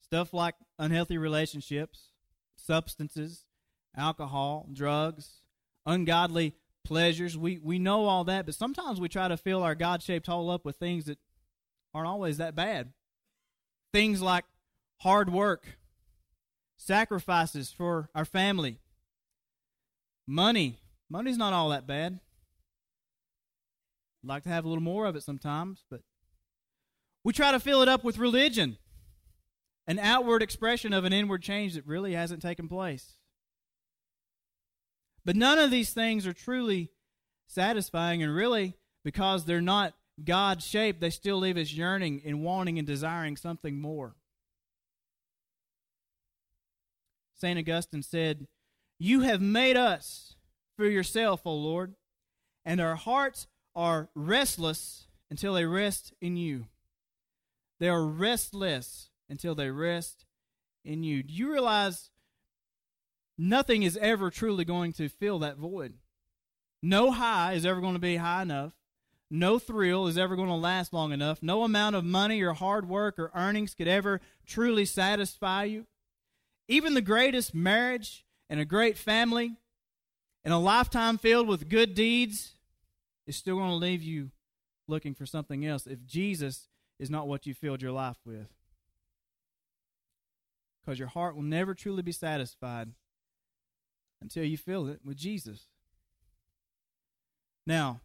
Stuff 0.00 0.32
like 0.32 0.54
unhealthy 0.78 1.18
relationships, 1.18 2.10
substances, 2.56 3.44
alcohol, 3.96 4.68
drugs, 4.72 5.40
ungodly 5.86 6.54
pleasures. 6.84 7.36
We, 7.36 7.58
we 7.58 7.78
know 7.78 8.04
all 8.04 8.24
that, 8.24 8.46
but 8.46 8.54
sometimes 8.54 9.00
we 9.00 9.08
try 9.08 9.28
to 9.28 9.36
fill 9.36 9.62
our 9.62 9.74
God 9.74 10.02
shaped 10.02 10.26
hole 10.26 10.50
up 10.50 10.64
with 10.64 10.76
things 10.76 11.06
that 11.06 11.18
aren't 11.94 12.08
always 12.08 12.36
that 12.36 12.54
bad. 12.54 12.92
Things 13.92 14.20
like 14.20 14.44
hard 14.98 15.32
work, 15.32 15.78
sacrifices 16.76 17.70
for 17.72 18.10
our 18.14 18.24
family, 18.24 18.78
money. 20.26 20.78
Money's 21.10 21.38
not 21.38 21.52
all 21.52 21.70
that 21.70 21.86
bad. 21.86 22.20
Like 24.22 24.42
to 24.44 24.48
have 24.48 24.64
a 24.64 24.68
little 24.68 24.82
more 24.82 25.06
of 25.06 25.16
it 25.16 25.22
sometimes, 25.22 25.84
but 25.90 26.00
we 27.24 27.32
try 27.32 27.50
to 27.50 27.58
fill 27.58 27.82
it 27.82 27.88
up 27.88 28.04
with 28.04 28.18
religion, 28.18 28.76
an 29.86 29.98
outward 29.98 30.42
expression 30.42 30.92
of 30.92 31.04
an 31.04 31.12
inward 31.12 31.42
change 31.42 31.74
that 31.74 31.86
really 31.86 32.12
hasn't 32.12 32.42
taken 32.42 32.68
place. 32.68 33.16
But 35.24 35.36
none 35.36 35.58
of 35.58 35.70
these 35.70 35.90
things 35.90 36.26
are 36.26 36.34
truly 36.34 36.90
satisfying, 37.48 38.22
and 38.22 38.34
really, 38.34 38.74
because 39.04 39.46
they're 39.46 39.62
not 39.62 39.94
God 40.22 40.62
shaped, 40.62 41.00
they 41.00 41.10
still 41.10 41.38
leave 41.38 41.56
us 41.56 41.72
yearning 41.72 42.22
and 42.24 42.42
wanting 42.42 42.78
and 42.78 42.86
desiring 42.86 43.36
something 43.36 43.80
more. 43.80 44.14
St. 47.34 47.58
Augustine 47.58 48.02
said, 48.02 48.46
You 48.98 49.20
have 49.20 49.40
made 49.40 49.76
us 49.76 50.36
for 50.76 50.84
yourself, 50.84 51.40
O 51.44 51.54
Lord, 51.54 51.94
and 52.64 52.80
our 52.80 52.96
hearts 52.96 53.46
are 53.74 54.08
restless 54.14 55.08
until 55.30 55.54
they 55.54 55.64
rest 55.64 56.12
in 56.20 56.36
you. 56.36 56.66
They 57.80 57.88
are 57.88 58.04
restless 58.04 59.10
until 59.28 59.54
they 59.54 59.70
rest 59.70 60.26
in 60.84 61.02
you. 61.02 61.22
Do 61.22 61.32
you 61.32 61.52
realize 61.52 62.10
nothing 63.36 63.82
is 63.82 63.96
ever 63.96 64.30
truly 64.30 64.64
going 64.64 64.92
to 64.94 65.08
fill 65.08 65.40
that 65.40 65.56
void? 65.56 65.94
No 66.82 67.10
high 67.10 67.54
is 67.54 67.64
ever 67.64 67.80
going 67.80 67.94
to 67.94 68.00
be 68.00 68.16
high 68.16 68.42
enough. 68.42 68.72
No 69.30 69.58
thrill 69.58 70.06
is 70.06 70.18
ever 70.18 70.36
going 70.36 70.48
to 70.48 70.54
last 70.54 70.92
long 70.92 71.10
enough. 71.10 71.42
No 71.42 71.64
amount 71.64 71.96
of 71.96 72.04
money 72.04 72.42
or 72.42 72.52
hard 72.52 72.88
work 72.88 73.18
or 73.18 73.32
earnings 73.34 73.74
could 73.74 73.88
ever 73.88 74.20
truly 74.46 74.84
satisfy 74.84 75.64
you. 75.64 75.86
Even 76.68 76.94
the 76.94 77.00
greatest 77.00 77.54
marriage 77.54 78.24
and 78.48 78.60
a 78.60 78.64
great 78.64 78.96
family 78.96 79.56
and 80.44 80.52
a 80.52 80.58
lifetime 80.58 81.18
filled 81.18 81.48
with 81.48 81.68
good 81.68 81.94
deeds 81.94 82.54
is 83.26 83.36
still 83.36 83.56
going 83.56 83.70
to 83.70 83.74
leave 83.74 84.02
you 84.02 84.30
looking 84.86 85.14
for 85.14 85.26
something 85.26 85.64
else 85.64 85.86
if 85.86 86.04
Jesus 86.04 86.68
is 86.98 87.10
not 87.10 87.28
what 87.28 87.46
you 87.46 87.54
filled 87.54 87.82
your 87.82 87.92
life 87.92 88.18
with. 88.24 88.48
Because 90.80 90.98
your 90.98 91.08
heart 91.08 91.34
will 91.34 91.42
never 91.42 91.74
truly 91.74 92.02
be 92.02 92.12
satisfied 92.12 92.92
until 94.20 94.44
you 94.44 94.56
fill 94.56 94.88
it 94.88 95.00
with 95.04 95.16
Jesus. 95.16 95.68
Now, 97.66 98.00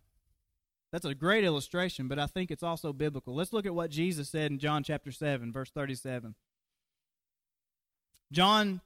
that's 0.91 1.05
a 1.05 1.13
great 1.13 1.43
illustration, 1.43 2.07
but 2.07 2.17
I 2.17 2.25
think 2.25 2.49
it's 2.49 2.63
also 2.63 2.93
biblical. 2.93 3.35
Let's 3.35 3.53
look 3.53 3.65
at 3.65 3.75
what 3.75 3.91
Jesus 3.91 4.29
said 4.29 4.51
in 4.51 4.59
John 4.59 4.83
chapter 4.83 5.11
7, 5.11 5.51
verse 5.51 5.69
37. 5.69 6.35
John 8.31 8.81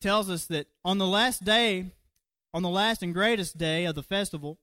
tells 0.00 0.28
us 0.28 0.46
that 0.46 0.66
on 0.84 0.98
the 0.98 1.06
last 1.06 1.44
day, 1.44 1.92
on 2.52 2.62
the 2.62 2.68
last 2.68 3.02
and 3.02 3.14
greatest 3.14 3.56
day 3.56 3.84
of 3.84 3.94
the 3.94 4.02
festival, 4.02 4.58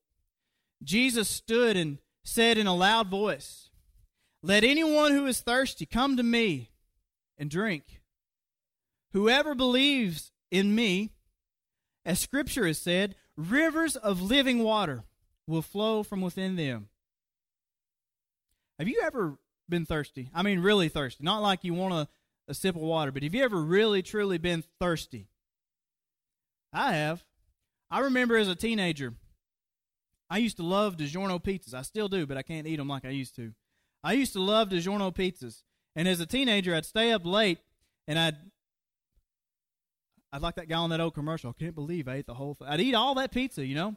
Jesus 0.83 1.29
stood 1.29 1.77
and 1.77 1.97
said 2.23 2.57
in 2.57 2.67
a 2.67 2.75
loud 2.75 3.07
voice, 3.07 3.62
Let 4.45 4.65
anyone 4.65 5.13
who 5.13 5.25
is 5.25 5.39
thirsty 5.39 5.85
come 5.85 6.17
to 6.17 6.23
me 6.23 6.69
and 7.37 7.49
drink. 7.49 8.01
Whoever 9.13 9.55
believes 9.55 10.33
in 10.51 10.75
me, 10.75 11.11
as 12.05 12.19
Scripture 12.19 12.67
has 12.67 12.77
said, 12.77 13.15
rivers 13.37 13.95
of 13.95 14.21
living 14.21 14.59
water 14.59 15.05
will 15.47 15.61
flow 15.61 16.03
from 16.03 16.19
within 16.19 16.57
them. 16.57 16.89
Have 18.77 18.89
you 18.89 19.01
ever 19.05 19.37
been 19.69 19.85
thirsty? 19.85 20.29
I 20.33 20.41
mean, 20.41 20.59
really 20.59 20.89
thirsty. 20.89 21.23
Not 21.23 21.41
like 21.41 21.63
you 21.63 21.73
want 21.73 21.93
a, 21.93 22.07
a 22.49 22.53
sip 22.53 22.75
of 22.75 22.81
water, 22.81 23.13
but 23.13 23.23
have 23.23 23.33
you 23.33 23.43
ever 23.45 23.61
really, 23.61 24.01
truly 24.01 24.37
been 24.37 24.63
thirsty? 24.77 25.29
I 26.73 26.93
have. 26.93 27.23
I 27.89 27.99
remember 27.99 28.35
as 28.35 28.49
a 28.49 28.55
teenager, 28.55 29.13
I 30.29 30.39
used 30.39 30.57
to 30.57 30.63
love 30.63 30.97
DiGiorno 30.97 31.41
pizzas. 31.41 31.73
I 31.73 31.83
still 31.83 32.09
do, 32.09 32.25
but 32.25 32.35
I 32.35 32.41
can't 32.41 32.67
eat 32.67 32.77
them 32.77 32.89
like 32.89 33.05
I 33.05 33.09
used 33.09 33.37
to. 33.37 33.53
I 34.03 34.13
used 34.13 34.33
to 34.33 34.41
love 34.41 34.69
DiGiorno 34.69 35.15
pizzas. 35.15 35.63
And 35.95 36.07
as 36.07 36.19
a 36.19 36.25
teenager, 36.25 36.75
I'd 36.75 36.85
stay 36.85 37.11
up 37.11 37.25
late 37.25 37.59
and 38.07 38.19
I'd 38.19 38.37
I'd 40.33 40.41
like 40.41 40.55
that 40.55 40.67
guy 40.67 40.77
on 40.77 40.89
that 40.89 40.99
old 40.99 41.13
commercial. 41.13 41.51
I 41.51 41.63
can't 41.63 41.75
believe 41.75 42.07
I 42.07 42.15
ate 42.15 42.25
the 42.25 42.33
whole 42.33 42.55
thing. 42.55 42.67
I'd 42.67 42.81
eat 42.81 42.95
all 42.95 43.13
that 43.15 43.31
pizza, 43.31 43.63
you 43.63 43.75
know. 43.75 43.95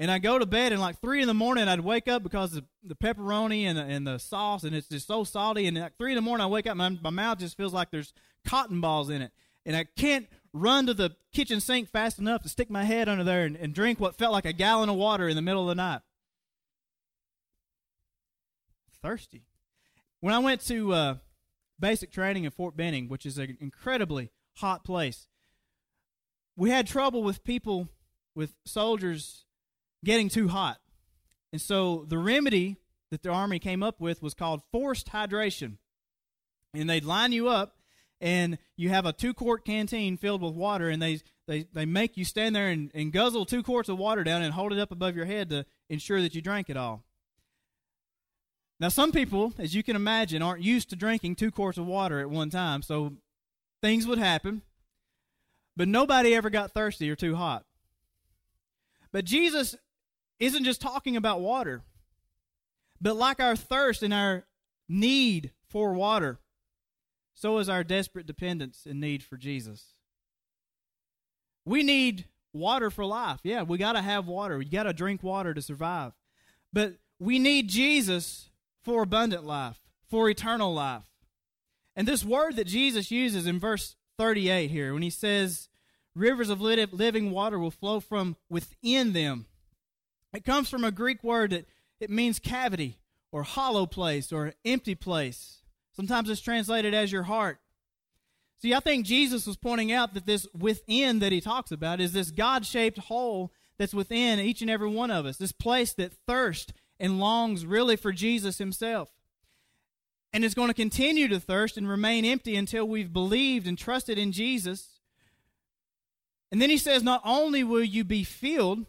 And 0.00 0.10
I'd 0.10 0.22
go 0.22 0.38
to 0.38 0.46
bed, 0.46 0.72
and 0.72 0.80
like 0.80 0.98
three 1.00 1.20
in 1.20 1.28
the 1.28 1.34
morning, 1.34 1.68
I'd 1.68 1.80
wake 1.80 2.08
up 2.08 2.22
because 2.22 2.56
of 2.56 2.64
the 2.82 2.96
pepperoni 2.96 3.64
and 3.64 3.78
the, 3.78 3.82
and 3.82 4.06
the 4.06 4.18
sauce, 4.18 4.64
and 4.64 4.74
it's 4.74 4.88
just 4.88 5.06
so 5.06 5.24
salty. 5.24 5.66
And 5.66 5.76
like 5.76 5.96
three 5.96 6.10
in 6.10 6.16
the 6.16 6.22
morning, 6.22 6.42
I 6.42 6.48
wake 6.48 6.66
up, 6.66 6.76
my, 6.76 6.88
my 6.88 7.10
mouth 7.10 7.38
just 7.38 7.56
feels 7.56 7.74
like 7.74 7.90
there's 7.90 8.14
cotton 8.44 8.80
balls 8.80 9.10
in 9.10 9.20
it, 9.22 9.30
and 9.64 9.76
I 9.76 9.84
can't 9.84 10.26
run 10.52 10.86
to 10.86 10.94
the 10.94 11.14
kitchen 11.32 11.60
sink 11.60 11.90
fast 11.90 12.18
enough 12.18 12.42
to 12.42 12.48
stick 12.48 12.70
my 12.70 12.82
head 12.82 13.08
under 13.08 13.22
there 13.22 13.44
and, 13.44 13.56
and 13.56 13.74
drink 13.74 14.00
what 14.00 14.16
felt 14.16 14.32
like 14.32 14.46
a 14.46 14.54
gallon 14.54 14.88
of 14.88 14.96
water 14.96 15.28
in 15.28 15.36
the 15.36 15.42
middle 15.42 15.62
of 15.62 15.68
the 15.68 15.74
night. 15.74 16.00
Thirsty. 19.02 19.42
When 20.20 20.34
I 20.34 20.38
went 20.38 20.60
to 20.66 20.92
uh, 20.92 21.14
basic 21.78 22.12
training 22.12 22.44
in 22.44 22.50
Fort 22.50 22.76
Benning, 22.76 23.08
which 23.08 23.24
is 23.24 23.38
an 23.38 23.56
incredibly 23.60 24.30
hot 24.56 24.84
place, 24.84 25.26
we 26.56 26.70
had 26.70 26.86
trouble 26.86 27.22
with 27.22 27.42
people, 27.42 27.88
with 28.34 28.54
soldiers 28.66 29.46
getting 30.04 30.28
too 30.28 30.48
hot. 30.48 30.78
And 31.52 31.60
so 31.60 32.04
the 32.06 32.18
remedy 32.18 32.76
that 33.10 33.22
the 33.22 33.30
Army 33.30 33.58
came 33.58 33.82
up 33.82 34.00
with 34.00 34.22
was 34.22 34.34
called 34.34 34.62
forced 34.70 35.08
hydration. 35.08 35.78
And 36.74 36.88
they'd 36.88 37.04
line 37.04 37.32
you 37.32 37.48
up, 37.48 37.76
and 38.20 38.58
you 38.76 38.90
have 38.90 39.06
a 39.06 39.12
two 39.12 39.34
quart 39.34 39.64
canteen 39.64 40.16
filled 40.16 40.42
with 40.42 40.54
water, 40.54 40.88
and 40.88 41.02
they, 41.02 41.20
they, 41.48 41.66
they 41.72 41.86
make 41.86 42.16
you 42.16 42.24
stand 42.24 42.54
there 42.54 42.68
and, 42.68 42.90
and 42.94 43.12
guzzle 43.12 43.44
two 43.44 43.62
quarts 43.62 43.88
of 43.88 43.98
water 43.98 44.22
down 44.22 44.42
and 44.42 44.54
hold 44.54 44.72
it 44.72 44.78
up 44.78 44.92
above 44.92 45.16
your 45.16 45.24
head 45.24 45.50
to 45.50 45.66
ensure 45.88 46.20
that 46.22 46.34
you 46.34 46.40
drank 46.40 46.70
it 46.70 46.76
all. 46.76 47.02
Now, 48.80 48.88
some 48.88 49.12
people, 49.12 49.52
as 49.58 49.74
you 49.74 49.82
can 49.82 49.94
imagine, 49.94 50.40
aren't 50.40 50.64
used 50.64 50.88
to 50.88 50.96
drinking 50.96 51.36
two 51.36 51.50
quarts 51.50 51.76
of 51.76 51.84
water 51.84 52.18
at 52.18 52.30
one 52.30 52.48
time, 52.48 52.80
so 52.80 53.12
things 53.82 54.06
would 54.06 54.18
happen. 54.18 54.62
But 55.76 55.86
nobody 55.86 56.34
ever 56.34 56.48
got 56.48 56.72
thirsty 56.72 57.10
or 57.10 57.14
too 57.14 57.36
hot. 57.36 57.66
But 59.12 59.26
Jesus 59.26 59.76
isn't 60.38 60.64
just 60.64 60.80
talking 60.80 61.14
about 61.14 61.42
water, 61.42 61.82
but 63.00 63.16
like 63.16 63.38
our 63.38 63.54
thirst 63.54 64.02
and 64.02 64.14
our 64.14 64.46
need 64.88 65.52
for 65.68 65.92
water, 65.92 66.38
so 67.34 67.58
is 67.58 67.68
our 67.68 67.84
desperate 67.84 68.26
dependence 68.26 68.86
and 68.88 69.00
need 69.00 69.22
for 69.22 69.36
Jesus. 69.36 69.94
We 71.66 71.82
need 71.82 72.26
water 72.54 72.90
for 72.90 73.04
life. 73.04 73.40
Yeah, 73.42 73.62
we 73.62 73.76
got 73.76 73.92
to 73.92 74.02
have 74.02 74.26
water. 74.26 74.56
We 74.56 74.64
got 74.64 74.84
to 74.84 74.92
drink 74.92 75.22
water 75.22 75.52
to 75.52 75.60
survive. 75.60 76.12
But 76.72 76.94
we 77.18 77.38
need 77.38 77.68
Jesus 77.68 78.49
for 78.82 79.02
abundant 79.02 79.44
life, 79.44 79.80
for 80.08 80.28
eternal 80.28 80.72
life. 80.72 81.02
And 81.96 82.06
this 82.06 82.24
word 82.24 82.56
that 82.56 82.66
Jesus 82.66 83.10
uses 83.10 83.46
in 83.46 83.58
verse 83.58 83.96
38 84.18 84.70
here, 84.70 84.92
when 84.92 85.02
he 85.02 85.10
says, 85.10 85.68
Rivers 86.14 86.50
of 86.50 86.60
living 86.60 87.30
water 87.30 87.58
will 87.58 87.70
flow 87.70 88.00
from 88.00 88.36
within 88.48 89.12
them. 89.12 89.46
It 90.32 90.44
comes 90.44 90.68
from 90.68 90.84
a 90.84 90.90
Greek 90.90 91.22
word 91.22 91.50
that 91.50 91.66
it 92.00 92.10
means 92.10 92.38
cavity 92.38 92.98
or 93.32 93.42
hollow 93.42 93.86
place 93.86 94.32
or 94.32 94.54
empty 94.64 94.94
place. 94.94 95.62
Sometimes 95.92 96.28
it's 96.28 96.40
translated 96.40 96.94
as 96.94 97.12
your 97.12 97.24
heart. 97.24 97.58
See, 98.60 98.74
I 98.74 98.80
think 98.80 99.06
Jesus 99.06 99.46
was 99.46 99.56
pointing 99.56 99.92
out 99.92 100.14
that 100.14 100.26
this 100.26 100.46
within 100.58 101.20
that 101.20 101.32
he 101.32 101.40
talks 101.40 101.70
about 101.70 102.00
is 102.00 102.12
this 102.12 102.30
God 102.30 102.66
shaped 102.66 102.98
hole 102.98 103.52
that's 103.78 103.94
within 103.94 104.38
each 104.38 104.60
and 104.60 104.70
every 104.70 104.88
one 104.88 105.10
of 105.10 105.24
us, 105.24 105.38
this 105.38 105.52
place 105.52 105.94
that 105.94 106.12
thirsts 106.26 106.72
and 107.00 107.18
longs 107.18 107.66
really 107.66 107.96
for 107.96 108.12
Jesus 108.12 108.58
himself. 108.58 109.10
And 110.32 110.44
is 110.44 110.54
going 110.54 110.68
to 110.68 110.74
continue 110.74 111.26
to 111.26 111.40
thirst 111.40 111.76
and 111.76 111.88
remain 111.88 112.24
empty 112.24 112.54
until 112.54 112.86
we've 112.86 113.12
believed 113.12 113.66
and 113.66 113.76
trusted 113.76 114.16
in 114.16 114.30
Jesus 114.30 115.00
and 116.50 116.60
then 116.60 116.70
he 116.70 116.78
says, 116.78 117.02
Not 117.02 117.22
only 117.24 117.62
will 117.64 117.84
you 117.84 118.04
be 118.04 118.24
filled, 118.24 118.86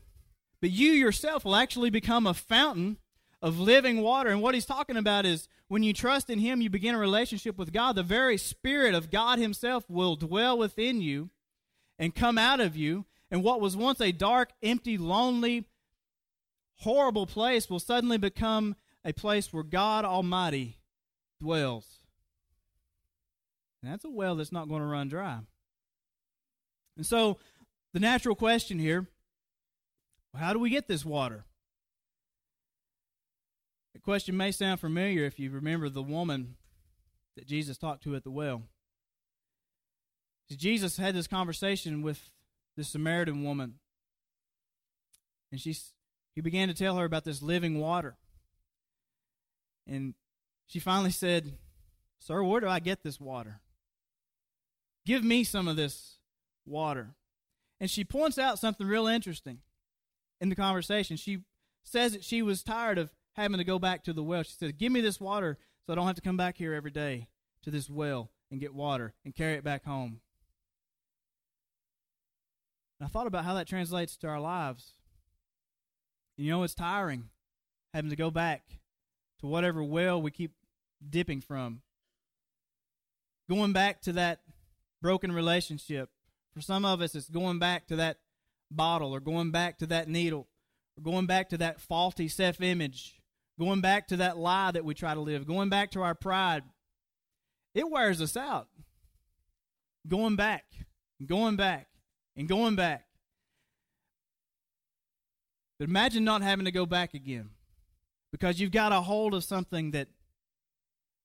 but 0.62 0.72
you 0.72 0.92
yourself 0.92 1.46
will 1.46 1.56
actually 1.56 1.90
become 1.90 2.26
a 2.26 2.34
fountain 2.34 2.98
of 3.42 3.60
living 3.60 4.02
water. 4.02 4.30
And 4.30 4.42
what 4.42 4.54
he's 4.54 4.66
talking 4.66 4.98
about 4.98 5.26
is 5.26 5.48
when 5.68 5.84
you 5.84 5.94
trust 5.94 6.30
in 6.30 6.40
him, 6.40 6.62
you 6.62 6.70
begin 6.70 6.96
a 6.96 7.00
relationship 7.00 7.58
with 7.58 7.74
God. 7.74 7.96
The 7.96 8.04
very 8.04 8.38
Spirit 8.38 8.94
of 8.94 9.10
God 9.10 9.40
Himself 9.40 9.90
will 9.90 10.16
dwell 10.16 10.58
within 10.58 11.02
you 11.02 11.30
and 11.98 12.14
come 12.14 12.38
out 12.38 12.60
of 12.60 12.76
you. 12.76 13.06
And 13.32 13.44
what 13.44 13.62
was 13.62 13.78
once 13.78 14.02
a 14.02 14.12
dark, 14.12 14.52
empty, 14.62 14.98
lonely, 14.98 15.66
horrible 16.82 17.26
place 17.26 17.70
will 17.70 17.80
suddenly 17.80 18.18
become 18.18 18.76
a 19.06 19.14
place 19.14 19.52
where 19.52 19.64
God 19.64 20.06
Almighty 20.06 20.78
dwells. 21.40 21.88
And 23.82 23.92
that's 23.92 24.06
a 24.06 24.10
well 24.10 24.36
that's 24.36 24.52
not 24.52 24.68
going 24.68 24.82
to 24.82 24.88
run 24.88 25.08
dry. 25.08 25.40
And 26.98 27.06
so, 27.06 27.38
the 27.94 28.00
natural 28.00 28.36
question 28.36 28.80
here 28.80 29.08
how 30.36 30.54
do 30.54 30.60
we 30.60 30.70
get 30.70 30.88
this 30.88 31.04
water? 31.04 31.46
The 33.94 34.00
question 34.00 34.38
may 34.38 34.52
sound 34.52 34.80
familiar 34.80 35.26
if 35.26 35.40
you 35.40 35.52
remember 35.52 35.90
the 35.90 36.02
woman 36.02 36.56
that 37.36 37.48
Jesus 37.48 37.78
talked 37.78 38.04
to 38.04 38.16
at 38.16 38.24
the 38.24 38.32
well. 38.32 38.64
Jesus 40.50 40.98
had 40.98 41.16
this 41.16 41.28
conversation 41.28 42.02
with 42.02 42.30
the 42.76 42.84
Samaritan 42.84 43.44
woman, 43.44 43.76
and 45.52 45.60
she, 45.60 45.76
he 46.36 46.42
began 46.42 46.68
to 46.68 46.74
tell 46.74 46.98
her 46.98 47.06
about 47.06 47.24
this 47.24 47.42
living 47.42 47.80
water. 47.80 48.18
And 49.88 50.14
she 50.68 50.80
finally 50.80 51.12
said, 51.12 51.58
Sir, 52.20 52.44
where 52.44 52.62
do 52.62 52.68
I 52.68 52.80
get 52.80 53.04
this 53.04 53.20
water? 53.20 53.62
Give 55.06 55.24
me 55.24 55.44
some 55.44 55.68
of 55.68 55.76
this 55.76 56.18
water. 56.66 57.16
And 57.80 57.90
she 57.90 58.04
points 58.04 58.38
out 58.38 58.60
something 58.60 58.86
real 58.86 59.08
interesting 59.08 59.60
in 60.40 60.50
the 60.50 60.56
conversation. 60.56 61.18
She 61.18 61.40
says 61.84 62.14
that 62.14 62.24
she 62.24 62.42
was 62.42 62.64
tired 62.64 62.98
of 62.98 63.12
having 63.34 63.58
to 63.58 63.64
go 63.64 63.80
back 63.80 64.04
to 64.04 64.14
the 64.14 64.24
well. 64.24 64.44
She 64.44 64.54
said, 64.54 64.78
Give 64.78 64.92
me 64.92 65.02
this 65.02 65.20
water 65.20 65.58
so 65.86 65.94
I 65.94 65.96
don't 65.96 66.08
have 66.08 66.16
to 66.16 66.22
come 66.22 66.38
back 66.38 66.58
here 66.58 66.74
every 66.74 66.92
day 66.92 67.28
to 67.64 67.72
this 67.72 67.90
well 67.90 68.30
and 68.52 68.60
get 68.60 68.74
water 68.74 69.14
and 69.26 69.36
carry 69.36 69.56
it 69.56 69.64
back 69.64 69.86
home. 69.86 70.22
And 73.00 73.08
I 73.08 73.10
thought 73.10 73.28
about 73.28 73.46
how 73.46 73.56
that 73.56 73.68
translates 73.68 74.16
to 74.18 74.28
our 74.28 74.40
lives. 74.40 74.94
You 76.38 76.52
know, 76.52 76.64
it's 76.64 76.74
tiring 76.74 77.30
having 77.94 78.10
to 78.10 78.16
go 78.16 78.32
back 78.32 78.64
to 79.40 79.48
whatever 79.48 79.84
well 79.84 80.22
we 80.22 80.32
keep 80.32 80.54
dipping 81.08 81.42
from. 81.42 81.82
Going 83.50 83.74
back 83.74 84.02
to 84.04 84.14
that 84.14 84.42
broken 85.02 85.32
relationship. 85.32 86.10
For 86.54 86.62
some 86.62 86.86
of 86.86 87.02
us, 87.02 87.16
it's 87.16 87.30
going 87.30 87.60
back 87.60 87.88
to 87.88 87.96
that 87.98 88.20
bottle 88.70 89.14
or 89.14 89.20
going 89.20 89.52
back 89.52 89.78
to 89.80 89.86
that 89.88 90.08
needle 90.08 90.48
or 90.98 91.04
going 91.04 91.26
back 91.26 91.50
to 91.50 91.58
that 91.58 91.80
faulty 91.80 92.28
self 92.28 92.62
image 92.62 93.22
going 93.62 93.82
back 93.82 94.08
to 94.08 94.18
that 94.18 94.38
lie 94.38 94.72
that 94.72 94.84
we 94.84 94.94
try 94.96 95.14
to 95.14 95.20
live, 95.20 95.46
going 95.46 95.70
back 95.70 95.92
to 95.92 96.02
our 96.02 96.16
pride, 96.16 96.64
it 97.76 97.90
wears 97.90 98.22
us 98.22 98.36
out. 98.36 98.68
Going 100.08 100.36
back, 100.36 100.66
going 101.24 101.56
back, 101.56 101.88
and 102.36 102.48
going 102.48 102.76
back. 102.76 103.06
But 105.82 105.90
imagine 105.90 106.24
not 106.24 106.44
having 106.44 106.66
to 106.66 106.72
go 106.72 106.86
back 106.86 107.16
again 107.16 107.50
because 108.32 108.60
you've 108.60 108.72
got 108.72 108.92
a 108.92 109.02
hold 109.02 109.34
of 109.34 109.44
something 109.44 109.90
that 109.92 110.10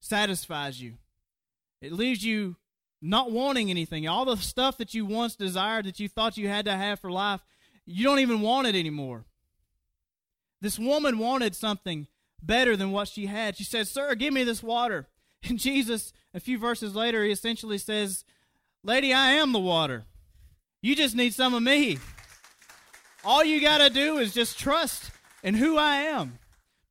satisfies 0.01 0.81
you. 0.81 0.95
It 1.83 1.93
leaves 1.93 2.25
you 2.25 2.57
not 3.03 3.31
wanting 3.31 3.69
anything. 3.69 4.09
All 4.09 4.25
the 4.25 4.39
stuff 4.39 4.79
that 4.79 4.95
you 4.95 5.05
once 5.05 5.37
desired 5.37 5.85
that 5.85 6.01
you 6.01 6.09
thought 6.09 6.39
you 6.39 6.49
had 6.49 6.65
to 6.65 6.73
have 6.73 7.01
for 7.01 7.11
life, 7.11 7.43
you 7.85 8.03
don't 8.03 8.21
even 8.21 8.41
want 8.41 8.67
it 8.67 8.75
anymore. 8.75 9.27
This 10.63 10.79
woman 10.79 11.19
wanted 11.19 11.55
something 11.55 12.07
better 12.43 12.79
than 12.79 12.93
what 12.93 13.09
she 13.09 13.27
had. 13.27 13.59
She 13.59 13.65
said, 13.65 13.87
Sir, 13.87 14.15
give 14.15 14.33
me 14.33 14.43
this 14.43 14.63
water. 14.63 15.07
And 15.47 15.59
Jesus, 15.59 16.15
a 16.33 16.41
few 16.41 16.57
verses 16.59 16.95
later, 16.95 17.23
he 17.23 17.31
essentially 17.31 17.77
says, 17.77 18.25
Lady, 18.83 19.13
I 19.13 19.33
am 19.33 19.53
the 19.53 19.59
water. 19.59 20.07
You 20.81 20.97
just 20.97 21.15
need 21.15 21.35
some 21.35 21.53
of 21.53 21.63
me. 21.63 21.99
All 23.27 23.45
you 23.45 23.61
got 23.61 23.79
to 23.79 23.91
do 23.91 24.19
is 24.19 24.33
just 24.33 24.57
trust 24.57 25.11
in 25.43 25.55
who 25.55 25.77
I 25.77 25.97
am. 25.97 26.39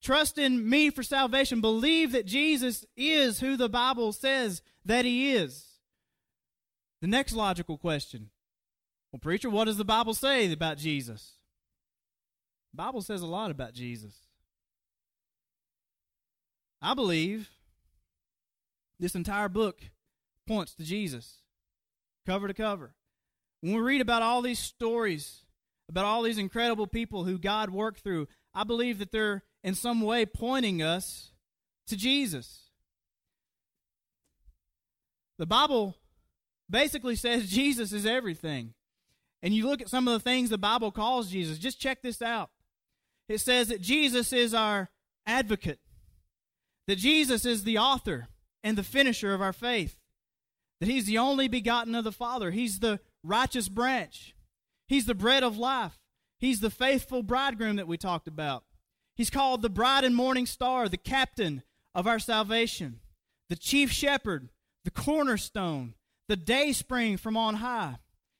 Trust 0.04 0.38
in 0.38 0.69
me 0.69 0.89
for 0.89 1.02
salvation. 1.02 1.62
Believe 1.62 2.12
that 2.12 2.26
Jesus 2.26 2.86
is 2.98 3.39
who 3.39 3.56
the 3.56 3.69
Bible 3.69 4.12
says 4.12 4.62
that 4.84 5.06
he 5.06 5.32
is. 5.32 5.65
The 7.00 7.08
next 7.08 7.32
logical 7.32 7.78
question 7.78 8.32
Well, 9.13 9.21
preacher, 9.21 9.50
what 9.50 9.63
does 9.63 9.78
the 9.78 9.86
Bible 9.86 10.13
say 10.13 10.52
about 10.52 10.78
Jesus? 10.78 11.36
The 12.74 12.84
Bible 12.84 13.02
says 13.02 13.21
a 13.21 13.28
lot 13.28 13.50
about 13.50 13.74
Jesus. 13.74 14.13
I 16.82 16.95
believe 16.95 17.50
this 19.00 19.15
entire 19.15 19.48
book 19.48 19.80
points 20.45 20.76
to 20.76 20.84
Jesus, 20.84 21.38
cover 22.26 22.50
to 22.50 22.54
cover. 22.54 22.93
When 23.62 23.74
we 23.74 23.80
read 23.80 24.02
about 24.02 24.21
all 24.21 24.41
these 24.41 24.60
stories, 24.60 25.44
about 25.89 26.06
all 26.06 26.24
these 26.24 26.38
incredible 26.38 26.88
people 26.88 27.24
who 27.24 27.38
God 27.38 27.69
worked 27.69 28.02
through, 28.02 28.28
I 28.54 28.63
believe 28.63 29.00
that 29.00 29.12
they're 29.12 29.43
in 29.63 29.76
some 29.76 30.02
way 30.02 30.26
pointing 30.26 30.82
us 30.82 31.32
to 31.88 31.95
Jesus. 31.95 32.69
The 35.38 35.45
Bible 35.45 35.95
basically 36.69 37.15
says 37.15 37.50
Jesus 37.50 37.91
is 37.93 38.06
everything. 38.06 38.74
And 39.43 39.54
you 39.54 39.67
look 39.67 39.82
at 39.82 39.89
some 39.89 40.08
of 40.08 40.13
the 40.13 40.19
things 40.19 40.50
the 40.50 40.58
Bible 40.58 40.91
calls 40.91 41.30
Jesus, 41.30 41.60
just 41.60 41.80
check 41.80 42.02
this 42.02 42.21
out. 42.21 42.50
It 43.28 43.39
says 43.39 43.67
that 43.67 43.82
Jesus 43.82 44.34
is 44.34 44.54
our 44.54 44.89
advocate 45.28 45.80
that 46.88 46.98
Jesus 46.98 47.45
is 47.45 47.63
the 47.63 47.78
author 47.78 48.28
and 48.63 48.78
the 48.78 48.84
finisher 48.84 49.34
of 49.34 49.41
our 49.41 49.54
faith, 49.54 49.95
that 50.80 50.89
He's 50.89 51.06
the 51.06 51.17
only 51.17 51.48
begotten 51.48 51.95
of 51.95 52.04
the 52.04 52.12
Father, 52.12 52.52
He's 52.52 52.80
the 52.80 53.00
righteous 53.24 53.69
branch, 53.69 54.35
He's 54.88 55.06
the 55.06 55.15
bread 55.15 55.43
of 55.43 55.58
life, 55.58 56.00
He's 56.38 56.60
the 56.60 56.69
faithful 56.69 57.24
bridegroom 57.24 57.78
that 57.78 57.88
we 57.88 57.98
talked 57.98 58.28
about. 58.28 58.63
He's 59.15 59.30
called 59.30 59.62
the 59.62 59.69
bright 59.69 60.04
and 60.04 60.15
morning 60.15 60.45
star, 60.45 60.89
the 60.89 60.98
captain 60.98 61.63
of 61.93 62.06
our 62.06 62.19
salvation, 62.19 63.00
the 63.50 63.56
chief 63.56 63.91
shepherd, 63.91 64.50
the 64.84 64.91
cornerstone, 64.91 65.93
the 66.28 66.36
day 66.36 66.74
spring 66.74 67.17
from 67.17 67.38
on 67.38 67.56
high. 67.56 67.95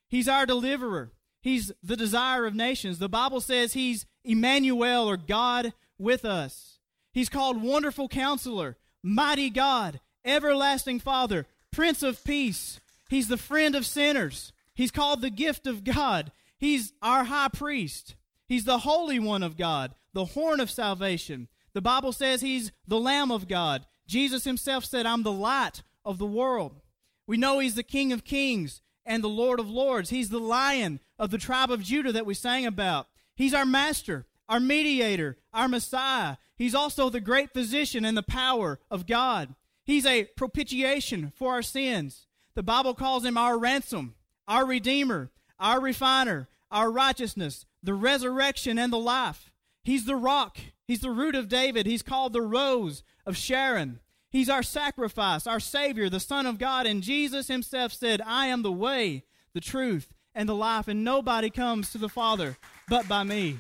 He's 0.10 0.27
our 0.27 0.45
deliverer. 0.45 1.13
He's 1.41 1.71
the 1.81 1.95
desire 1.95 2.45
of 2.45 2.55
nations. 2.55 2.99
The 2.99 3.10
Bible 3.10 3.39
says 3.39 3.73
he's 3.73 4.05
Emmanuel 4.23 5.10
or 5.10 5.17
God 5.17 5.73
with 5.97 6.25
us. 6.25 6.79
He's 7.13 7.29
called 7.29 7.62
Wonderful 7.62 8.10
Counselor, 8.10 8.77
Mighty 9.01 9.49
God, 9.49 10.01
Everlasting 10.25 10.99
Father, 10.99 11.45
Prince 11.71 12.03
of 12.03 12.23
Peace. 12.23 12.81
He's 13.10 13.29
the 13.29 13.38
friend 13.38 13.75
of 13.75 13.86
sinners. 13.86 14.51
He's 14.75 14.91
called 14.91 15.21
the 15.21 15.29
gift 15.29 15.65
of 15.65 15.83
God. 15.83 16.31
He's 16.57 16.93
our 17.01 17.23
high 17.23 17.47
priest. 17.47 18.15
He's 18.47 18.65
the 18.65 18.79
Holy 18.79 19.17
One 19.17 19.41
of 19.41 19.57
God, 19.57 19.95
the 20.13 20.25
horn 20.25 20.59
of 20.59 20.69
salvation. 20.69 21.47
The 21.73 21.81
Bible 21.81 22.11
says 22.11 22.41
he's 22.41 22.71
the 22.88 22.99
Lamb 22.99 23.31
of 23.31 23.47
God. 23.47 23.85
Jesus 24.07 24.43
himself 24.43 24.85
said, 24.85 25.05
I'm 25.05 25.23
the 25.23 25.31
light 25.31 25.81
of 26.05 26.19
the 26.19 26.25
world. 26.25 26.81
We 27.27 27.38
know 27.38 27.59
he's 27.59 27.75
the 27.75 27.83
King 27.83 28.13
of 28.13 28.23
kings 28.23 28.81
and 29.05 29.23
the 29.23 29.29
Lord 29.29 29.59
of 29.59 29.69
lords. 29.69 30.09
He's 30.09 30.29
the 30.29 30.39
lion 30.39 30.99
of 31.17 31.31
the 31.31 31.38
tribe 31.38 31.71
of 31.71 31.83
Judah 31.83 32.11
that 32.11 32.25
we 32.25 32.33
sang 32.33 32.65
about. 32.65 33.07
He's 33.35 33.53
our 33.53 33.65
master, 33.65 34.25
our 34.47 34.59
mediator, 34.59 35.38
our 35.53 35.67
Messiah. 35.67 36.38
He's 36.55 36.75
also 36.75 37.09
the 37.09 37.19
great 37.19 37.51
physician 37.51 38.05
and 38.05 38.15
the 38.15 38.23
power 38.23 38.79
of 38.89 39.07
God. 39.07 39.55
He's 39.83 40.05
a 40.05 40.25
propitiation 40.35 41.33
for 41.35 41.51
our 41.53 41.61
sins. 41.61 42.27
The 42.55 42.63
Bible 42.63 42.93
calls 42.93 43.25
him 43.25 43.38
our 43.38 43.57
ransom, 43.57 44.15
our 44.47 44.65
redeemer, 44.65 45.31
our 45.60 45.79
refiner, 45.79 46.47
our 46.71 46.91
righteousness, 46.91 47.65
the 47.81 47.93
resurrection 47.93 48.77
and 48.77 48.91
the 48.91 48.99
life. 48.99 49.51
He's 49.84 50.05
the 50.05 50.15
rock. 50.15 50.58
He's 50.88 51.01
the 51.01 51.12
root 51.12 51.36
of 51.36 51.47
David. 51.47 51.86
He's 51.86 52.03
called 52.03 52.34
the 52.34 52.41
rose 52.41 53.03
of 53.25 53.38
Sharon. 53.38 53.99
He's 54.29 54.49
our 54.49 54.63
sacrifice, 54.63 55.47
our 55.47 55.60
Savior, 55.60 56.10
the 56.10 56.19
Son 56.19 56.45
of 56.45 56.58
God. 56.58 56.86
And 56.86 57.01
Jesus 57.01 57.47
himself 57.47 57.93
said, 57.93 58.21
I 58.25 58.47
am 58.47 58.63
the 58.63 58.71
way, 58.71 59.23
the 59.53 59.62
truth, 59.62 60.13
and 60.34 60.49
the 60.49 60.55
life, 60.55 60.88
and 60.88 61.03
nobody 61.03 61.49
comes 61.49 61.91
to 61.91 61.97
the 61.97 62.10
Father 62.10 62.58
but 62.89 63.08
by 63.08 63.23
me. 63.23 63.58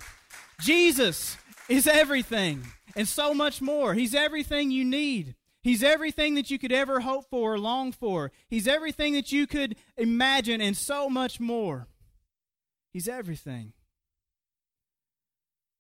Jesus 0.61 1.37
is 1.69 1.87
everything 1.87 2.63
and 2.95 3.07
so 3.07 3.33
much 3.33 3.61
more. 3.61 3.93
He's 3.93 4.13
everything 4.13 4.71
you 4.71 4.83
need. 4.83 5.35
He's 5.65 5.81
everything 5.81 6.35
that 6.35 6.51
you 6.51 6.59
could 6.59 6.71
ever 6.71 6.99
hope 6.99 7.27
for 7.27 7.55
or 7.55 7.57
long 7.57 7.91
for. 7.91 8.31
He's 8.47 8.67
everything 8.67 9.13
that 9.13 9.31
you 9.31 9.47
could 9.47 9.75
imagine 9.97 10.61
and 10.61 10.77
so 10.77 11.09
much 11.09 11.39
more. 11.39 11.87
He's 12.93 13.07
everything. 13.07 13.73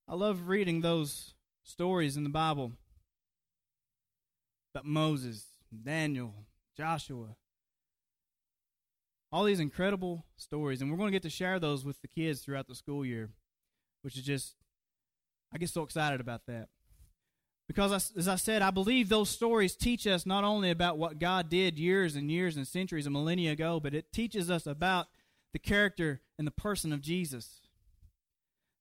I 0.07 0.15
love 0.15 0.47
reading 0.47 0.81
those 0.81 1.35
stories 1.61 2.17
in 2.17 2.23
the 2.23 2.31
Bible 2.31 2.71
about 4.73 4.87
Moses, 4.87 5.45
Daniel, 5.83 6.33
Joshua. 6.75 7.35
All 9.31 9.43
these 9.43 9.59
incredible 9.59 10.25
stories. 10.35 10.81
And 10.81 10.89
we're 10.89 10.97
going 10.97 11.09
to 11.09 11.15
get 11.15 11.21
to 11.21 11.29
share 11.29 11.59
those 11.59 11.85
with 11.85 12.01
the 12.01 12.07
kids 12.07 12.41
throughout 12.41 12.67
the 12.67 12.73
school 12.73 13.05
year, 13.05 13.29
which 14.01 14.17
is 14.17 14.23
just 14.23 14.55
I 15.53 15.59
get 15.59 15.69
so 15.69 15.83
excited 15.83 16.21
about 16.21 16.41
that. 16.47 16.69
Because, 17.67 18.13
as 18.15 18.27
I 18.27 18.35
said, 18.35 18.61
I 18.61 18.69
believe 18.69 19.09
those 19.09 19.29
stories 19.29 19.75
teach 19.75 20.05
us 20.05 20.25
not 20.25 20.43
only 20.43 20.69
about 20.69 20.97
what 20.97 21.19
God 21.19 21.49
did 21.49 21.79
years 21.79 22.15
and 22.15 22.29
years 22.29 22.57
and 22.57 22.67
centuries 22.67 23.07
and 23.07 23.13
millennia 23.13 23.53
ago, 23.53 23.79
but 23.79 23.95
it 23.95 24.11
teaches 24.13 24.51
us 24.51 24.67
about 24.67 25.07
the 25.51 25.59
character 25.59 26.21
and 26.37 26.45
the 26.45 26.51
person 26.51 26.93
of 26.93 27.01
Jesus. 27.01 27.61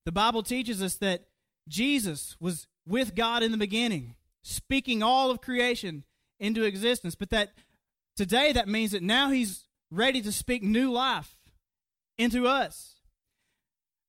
The 0.05 0.13
Bible 0.13 0.43
teaches 0.43 0.83
us 0.83 0.97
that 0.97 1.29
Jesus 1.67 2.37
was 2.39 2.67
with 2.87 3.15
God 3.15 3.43
in 3.43 3.53
the 3.53 3.59
beginning, 3.59 4.17
speaking 4.43 5.03
all 5.03 5.31
of 5.31 5.41
creation 5.41 6.05
into 6.39 6.65
existence, 6.65 7.15
but 7.15 7.31
that 7.31 7.53
today 8.17 8.53
that 8.53 8.69
means 8.69 8.91
that 8.91 9.03
now 9.03 9.31
he's 9.31 9.65
ready 9.91 10.21
to 10.21 10.33
speak 10.33 10.63
new 10.63 10.93
life 10.93 11.37
into 12.19 12.47
us. 12.47 12.94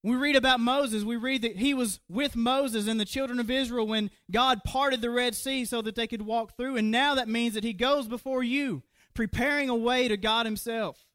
We 0.05 0.15
read 0.15 0.35
about 0.35 0.59
Moses. 0.59 1.03
We 1.03 1.15
read 1.15 1.41
that 1.41 1.57
he 1.57 1.73
was 1.73 1.99
with 2.07 2.35
Moses 2.35 2.87
and 2.87 2.99
the 2.99 3.05
children 3.05 3.39
of 3.39 3.49
Israel 3.49 3.87
when 3.87 4.11
God 4.29 4.63
parted 4.63 5.01
the 5.01 5.09
Red 5.09 5.33
Sea 5.33 5.65
so 5.65 5.81
that 5.81 5.95
they 5.95 6.05
could 6.05 6.21
walk 6.21 6.55
through. 6.55 6.77
And 6.77 6.91
now 6.91 7.15
that 7.15 7.27
means 7.27 7.55
that 7.55 7.63
he 7.63 7.73
goes 7.73 8.07
before 8.07 8.43
you, 8.43 8.83
preparing 9.15 9.67
a 9.67 9.75
way 9.75 10.07
to 10.07 10.15
God 10.15 10.45
himself. 10.45 11.07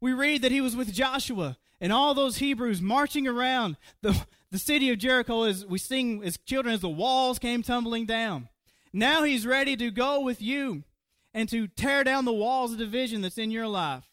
We 0.00 0.14
read 0.14 0.40
that 0.40 0.52
he 0.52 0.62
was 0.62 0.74
with 0.74 0.90
Joshua 0.90 1.58
and 1.82 1.92
all 1.92 2.14
those 2.14 2.38
Hebrews 2.38 2.80
marching 2.80 3.28
around 3.28 3.76
the, 4.00 4.18
the 4.50 4.58
city 4.58 4.88
of 4.88 4.96
Jericho 4.96 5.42
as 5.42 5.66
we 5.66 5.76
sing 5.76 6.22
as 6.24 6.38
children 6.38 6.74
as 6.74 6.80
the 6.80 6.88
walls 6.88 7.38
came 7.38 7.62
tumbling 7.62 8.06
down. 8.06 8.48
Now 8.90 9.22
he's 9.22 9.46
ready 9.46 9.76
to 9.76 9.90
go 9.90 10.18
with 10.18 10.40
you 10.40 10.84
and 11.34 11.46
to 11.50 11.68
tear 11.68 12.04
down 12.04 12.24
the 12.24 12.32
walls 12.32 12.72
of 12.72 12.78
division 12.78 13.20
that's 13.20 13.36
in 13.36 13.50
your 13.50 13.68
life. 13.68 14.04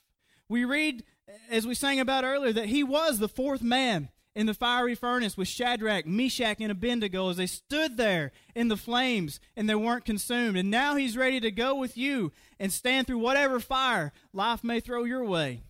We 0.49 0.65
read, 0.65 1.05
as 1.49 1.65
we 1.65 1.75
sang 1.75 2.01
about 2.01 2.25
earlier, 2.25 2.51
that 2.51 2.65
he 2.65 2.83
was 2.83 3.19
the 3.19 3.29
fourth 3.29 3.61
man 3.61 4.09
in 4.37 4.45
the 4.45 4.53
fiery 4.53 4.93
furnace 4.93 5.35
with 5.35 5.47
Shadrach, 5.47 6.05
Meshach, 6.05 6.57
and 6.59 6.71
Abednego 6.71 7.31
as 7.31 7.37
they 7.37 7.47
stood 7.47 7.97
there 7.97 8.31
in 8.53 8.67
the 8.67 8.77
flames 8.77 9.39
and 9.55 9.67
they 9.67 9.73
weren't 9.73 10.05
consumed. 10.05 10.55
And 10.55 10.69
now 10.69 10.95
he's 10.95 11.17
ready 11.17 11.39
to 11.39 11.49
go 11.49 11.73
with 11.73 11.97
you 11.97 12.31
and 12.59 12.71
stand 12.71 13.07
through 13.07 13.17
whatever 13.17 13.59
fire 13.59 14.13
life 14.33 14.63
may 14.63 14.79
throw 14.79 15.05
your 15.05 15.25
way. 15.25 15.63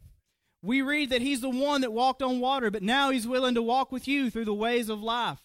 We 0.61 0.81
read 0.81 1.11
that 1.11 1.21
he's 1.21 1.39
the 1.39 1.49
one 1.49 1.79
that 1.79 1.93
walked 1.93 2.21
on 2.21 2.41
water, 2.41 2.69
but 2.69 2.83
now 2.83 3.09
he's 3.09 3.25
willing 3.25 3.55
to 3.55 3.61
walk 3.61 3.89
with 3.89 4.05
you 4.05 4.29
through 4.29 4.43
the 4.43 4.53
ways 4.53 4.89
of 4.89 5.01
life. 5.01 5.39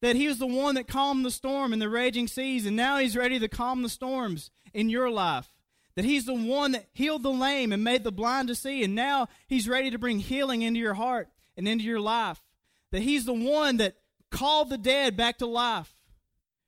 That 0.00 0.16
he 0.16 0.26
was 0.26 0.38
the 0.38 0.46
one 0.48 0.74
that 0.74 0.88
calmed 0.88 1.24
the 1.24 1.30
storm 1.30 1.72
and 1.72 1.80
the 1.80 1.88
raging 1.88 2.26
seas, 2.26 2.66
and 2.66 2.74
now 2.74 2.98
he's 2.98 3.16
ready 3.16 3.38
to 3.38 3.46
calm 3.46 3.82
the 3.82 3.88
storms 3.88 4.50
in 4.72 4.88
your 4.88 5.10
life. 5.10 5.54
That 5.94 6.04
he's 6.04 6.26
the 6.26 6.34
one 6.34 6.72
that 6.72 6.88
healed 6.92 7.22
the 7.22 7.30
lame 7.30 7.72
and 7.72 7.84
made 7.84 8.02
the 8.02 8.10
blind 8.10 8.48
to 8.48 8.56
see, 8.56 8.82
and 8.82 8.96
now 8.96 9.28
he's 9.46 9.68
ready 9.68 9.92
to 9.92 9.98
bring 9.98 10.18
healing 10.18 10.62
into 10.62 10.80
your 10.80 10.94
heart 10.94 11.28
and 11.56 11.68
into 11.68 11.84
your 11.84 12.00
life 12.00 12.42
that 12.94 13.02
he's 13.02 13.24
the 13.24 13.34
one 13.34 13.78
that 13.78 13.96
called 14.30 14.70
the 14.70 14.78
dead 14.78 15.16
back 15.16 15.38
to 15.38 15.46
life. 15.46 15.92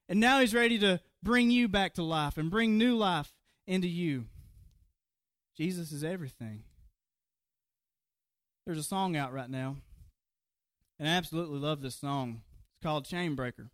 And 0.09 0.19
now 0.19 0.41
he's 0.41 0.53
ready 0.53 0.77
to 0.81 1.01
bring 1.23 1.53
you 1.53 1.69
back 1.69 1.95
to 1.95 2.03
life 2.03 2.37
and 2.37 2.51
bring 2.51 2.77
new 2.77 2.97
life 2.97 3.33
into 3.69 3.87
you. 3.87 4.25
Jesus 5.57 5.93
is 5.93 6.03
everything. 6.03 6.65
There's 8.67 8.77
a 8.77 8.83
song 8.83 9.17
out 9.17 9.33
right 9.33 9.49
now, 9.49 9.77
and 10.99 11.09
I 11.09 11.13
absolutely 11.13 11.61
love 11.61 11.81
this 11.81 11.95
song. 11.95 12.43
It's 12.73 12.83
called 12.83 13.05
Chainbreaker. 13.05 13.69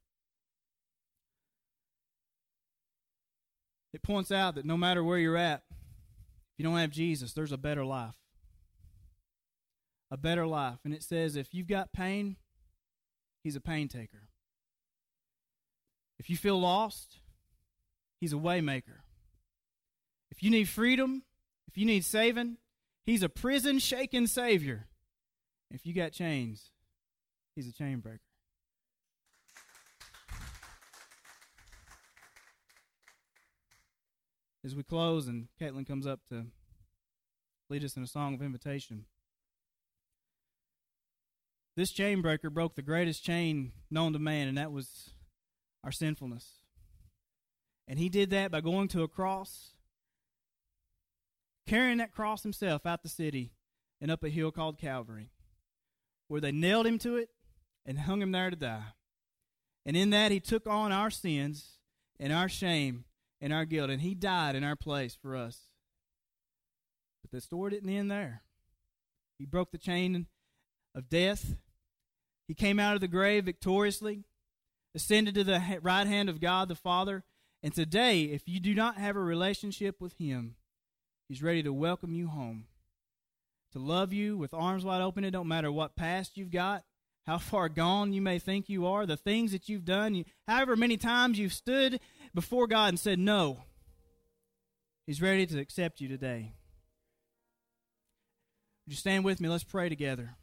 It 3.94 4.02
points 4.02 4.30
out 4.30 4.56
that 4.56 4.66
no 4.66 4.76
matter 4.76 5.02
where 5.02 5.16
you're 5.16 5.38
at, 5.38 5.62
if 5.70 6.58
you 6.58 6.64
don't 6.66 6.76
have 6.76 6.90
Jesus, 6.90 7.32
there's 7.32 7.52
a 7.52 7.56
better 7.56 7.86
life. 7.86 8.16
A 10.10 10.18
better 10.18 10.46
life. 10.46 10.80
And 10.84 10.92
it 10.92 11.02
says 11.02 11.34
if 11.34 11.54
you've 11.54 11.66
got 11.66 11.94
pain, 11.94 12.36
He's 13.42 13.56
a 13.56 13.60
pain 13.60 13.88
taker. 13.88 14.28
If 16.18 16.30
you 16.30 16.36
feel 16.36 16.60
lost, 16.60 17.18
He's 18.20 18.32
a 18.32 18.36
waymaker. 18.36 19.00
If 20.30 20.42
you 20.42 20.50
need 20.50 20.68
freedom, 20.68 21.24
if 21.66 21.76
you 21.76 21.84
need 21.84 22.04
saving, 22.04 22.58
He's 23.04 23.22
a 23.22 23.28
prison 23.28 23.80
shaking 23.80 24.28
Savior. 24.28 24.86
If 25.70 25.84
you 25.84 25.92
got 25.92 26.12
chains, 26.12 26.70
He's 27.56 27.68
a 27.68 27.72
chain 27.72 27.98
breaker. 27.98 28.20
As 34.64 34.76
we 34.76 34.84
close 34.84 35.26
and 35.26 35.48
Caitlin 35.60 35.84
comes 35.84 36.06
up 36.06 36.20
to 36.28 36.46
lead 37.68 37.82
us 37.82 37.96
in 37.96 38.04
a 38.04 38.06
song 38.06 38.34
of 38.34 38.42
invitation. 38.42 39.06
This 41.76 41.90
chain 41.90 42.20
breaker 42.20 42.50
broke 42.50 42.74
the 42.74 42.82
greatest 42.82 43.24
chain 43.24 43.72
known 43.90 44.12
to 44.12 44.18
man, 44.18 44.48
and 44.48 44.58
that 44.58 44.72
was 44.72 45.10
our 45.82 45.92
sinfulness. 45.92 46.58
And 47.88 47.98
he 47.98 48.08
did 48.08 48.30
that 48.30 48.50
by 48.50 48.60
going 48.60 48.88
to 48.88 49.02
a 49.02 49.08
cross, 49.08 49.70
carrying 51.66 51.98
that 51.98 52.12
cross 52.12 52.42
himself 52.42 52.84
out 52.84 53.02
the 53.02 53.08
city 53.08 53.52
and 54.00 54.10
up 54.10 54.22
a 54.22 54.28
hill 54.28 54.50
called 54.50 54.78
Calvary, 54.78 55.30
where 56.28 56.40
they 56.40 56.52
nailed 56.52 56.86
him 56.86 56.98
to 56.98 57.16
it 57.16 57.30
and 57.86 58.00
hung 58.00 58.20
him 58.20 58.32
there 58.32 58.50
to 58.50 58.56
die. 58.56 58.92
And 59.84 59.96
in 59.96 60.10
that, 60.10 60.30
he 60.30 60.40
took 60.40 60.66
on 60.66 60.92
our 60.92 61.10
sins 61.10 61.78
and 62.20 62.32
our 62.32 62.48
shame 62.48 63.04
and 63.40 63.52
our 63.52 63.64
guilt, 63.64 63.90
and 63.90 64.02
he 64.02 64.14
died 64.14 64.54
in 64.54 64.62
our 64.62 64.76
place 64.76 65.16
for 65.20 65.34
us. 65.34 65.58
But 67.22 67.32
the 67.32 67.40
story 67.40 67.70
didn't 67.70 67.90
end 67.90 68.10
there. 68.10 68.42
He 69.38 69.46
broke 69.46 69.72
the 69.72 69.78
chain 69.78 70.26
of 70.94 71.08
death. 71.08 71.54
He 72.48 72.54
came 72.54 72.78
out 72.78 72.94
of 72.94 73.00
the 73.00 73.08
grave 73.08 73.44
victoriously, 73.44 74.24
ascended 74.94 75.34
to 75.36 75.44
the 75.44 75.62
right 75.82 76.06
hand 76.06 76.28
of 76.28 76.40
God 76.40 76.68
the 76.68 76.74
Father. 76.74 77.24
And 77.62 77.72
today, 77.72 78.24
if 78.24 78.48
you 78.48 78.60
do 78.60 78.74
not 78.74 78.96
have 78.96 79.16
a 79.16 79.20
relationship 79.20 80.00
with 80.00 80.14
Him, 80.18 80.56
He's 81.28 81.42
ready 81.42 81.62
to 81.62 81.72
welcome 81.72 82.12
you 82.12 82.28
home, 82.28 82.66
to 83.72 83.78
love 83.78 84.12
you 84.12 84.36
with 84.36 84.52
arms 84.52 84.84
wide 84.84 85.00
open. 85.00 85.24
It 85.24 85.30
don't 85.30 85.48
matter 85.48 85.72
what 85.72 85.96
past 85.96 86.36
you've 86.36 86.50
got, 86.50 86.84
how 87.26 87.38
far 87.38 87.68
gone 87.68 88.12
you 88.12 88.20
may 88.20 88.38
think 88.38 88.68
you 88.68 88.86
are, 88.86 89.06
the 89.06 89.16
things 89.16 89.52
that 89.52 89.68
you've 89.68 89.84
done, 89.84 90.14
you, 90.14 90.24
however 90.46 90.76
many 90.76 90.96
times 90.96 91.38
you've 91.38 91.54
stood 91.54 92.00
before 92.34 92.66
God 92.66 92.88
and 92.90 93.00
said 93.00 93.18
no. 93.18 93.62
He's 95.06 95.22
ready 95.22 95.46
to 95.46 95.58
accept 95.58 96.00
you 96.00 96.08
today. 96.08 96.52
Would 98.84 98.92
you 98.92 98.96
stand 98.98 99.24
with 99.24 99.40
me? 99.40 99.48
Let's 99.48 99.64
pray 99.64 99.88
together. 99.88 100.36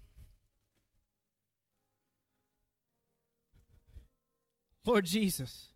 Lord 4.90 5.06
Jesus, 5.06 5.68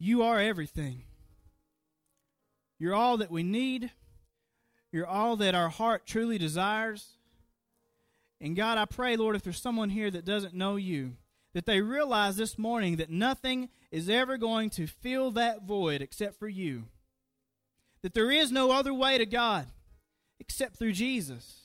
you 0.00 0.24
are 0.24 0.40
everything. 0.40 1.04
You're 2.76 2.96
all 2.96 3.18
that 3.18 3.30
we 3.30 3.44
need. 3.44 3.92
You're 4.90 5.06
all 5.06 5.36
that 5.36 5.54
our 5.54 5.68
heart 5.68 6.06
truly 6.06 6.36
desires. 6.36 7.18
And 8.40 8.56
God, 8.56 8.78
I 8.78 8.84
pray, 8.84 9.16
Lord, 9.16 9.36
if 9.36 9.42
there's 9.42 9.60
someone 9.60 9.90
here 9.90 10.10
that 10.10 10.24
doesn't 10.24 10.54
know 10.54 10.74
you, 10.74 11.12
that 11.52 11.66
they 11.66 11.80
realize 11.80 12.36
this 12.36 12.58
morning 12.58 12.96
that 12.96 13.10
nothing 13.10 13.68
is 13.92 14.08
ever 14.08 14.36
going 14.36 14.70
to 14.70 14.88
fill 14.88 15.30
that 15.30 15.62
void 15.62 16.02
except 16.02 16.36
for 16.36 16.48
you. 16.48 16.86
That 18.02 18.12
there 18.12 18.32
is 18.32 18.50
no 18.50 18.72
other 18.72 18.92
way 18.92 19.18
to 19.18 19.24
God 19.24 19.68
except 20.40 20.78
through 20.80 20.94
Jesus. 20.94 21.60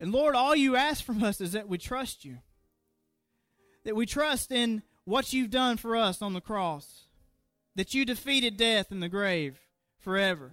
And 0.00 0.10
Lord, 0.10 0.34
all 0.34 0.56
you 0.56 0.74
ask 0.74 1.04
from 1.04 1.22
us 1.22 1.38
is 1.38 1.52
that 1.52 1.68
we 1.68 1.76
trust 1.76 2.24
you 2.24 2.38
that 3.84 3.96
we 3.96 4.06
trust 4.06 4.52
in 4.52 4.82
what 5.04 5.32
you've 5.32 5.50
done 5.50 5.76
for 5.76 5.96
us 5.96 6.22
on 6.22 6.32
the 6.32 6.40
cross, 6.40 7.06
that 7.74 7.94
you 7.94 8.04
defeated 8.04 8.56
death 8.56 8.92
in 8.92 9.00
the 9.00 9.08
grave 9.08 9.58
forever. 9.98 10.52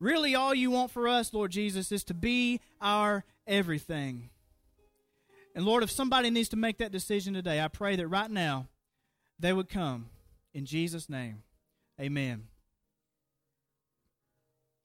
Really, 0.00 0.34
all 0.34 0.54
you 0.54 0.70
want 0.70 0.90
for 0.90 1.08
us, 1.08 1.32
Lord 1.32 1.50
Jesus, 1.50 1.90
is 1.90 2.04
to 2.04 2.14
be 2.14 2.60
our 2.80 3.24
everything. 3.46 4.30
And 5.54 5.64
Lord, 5.64 5.82
if 5.82 5.90
somebody 5.90 6.30
needs 6.30 6.48
to 6.50 6.56
make 6.56 6.78
that 6.78 6.92
decision 6.92 7.34
today, 7.34 7.60
I 7.60 7.68
pray 7.68 7.96
that 7.96 8.08
right 8.08 8.30
now 8.30 8.66
they 9.38 9.52
would 9.52 9.68
come. 9.68 10.06
In 10.52 10.66
Jesus' 10.66 11.08
name, 11.08 11.42
amen. 12.00 12.48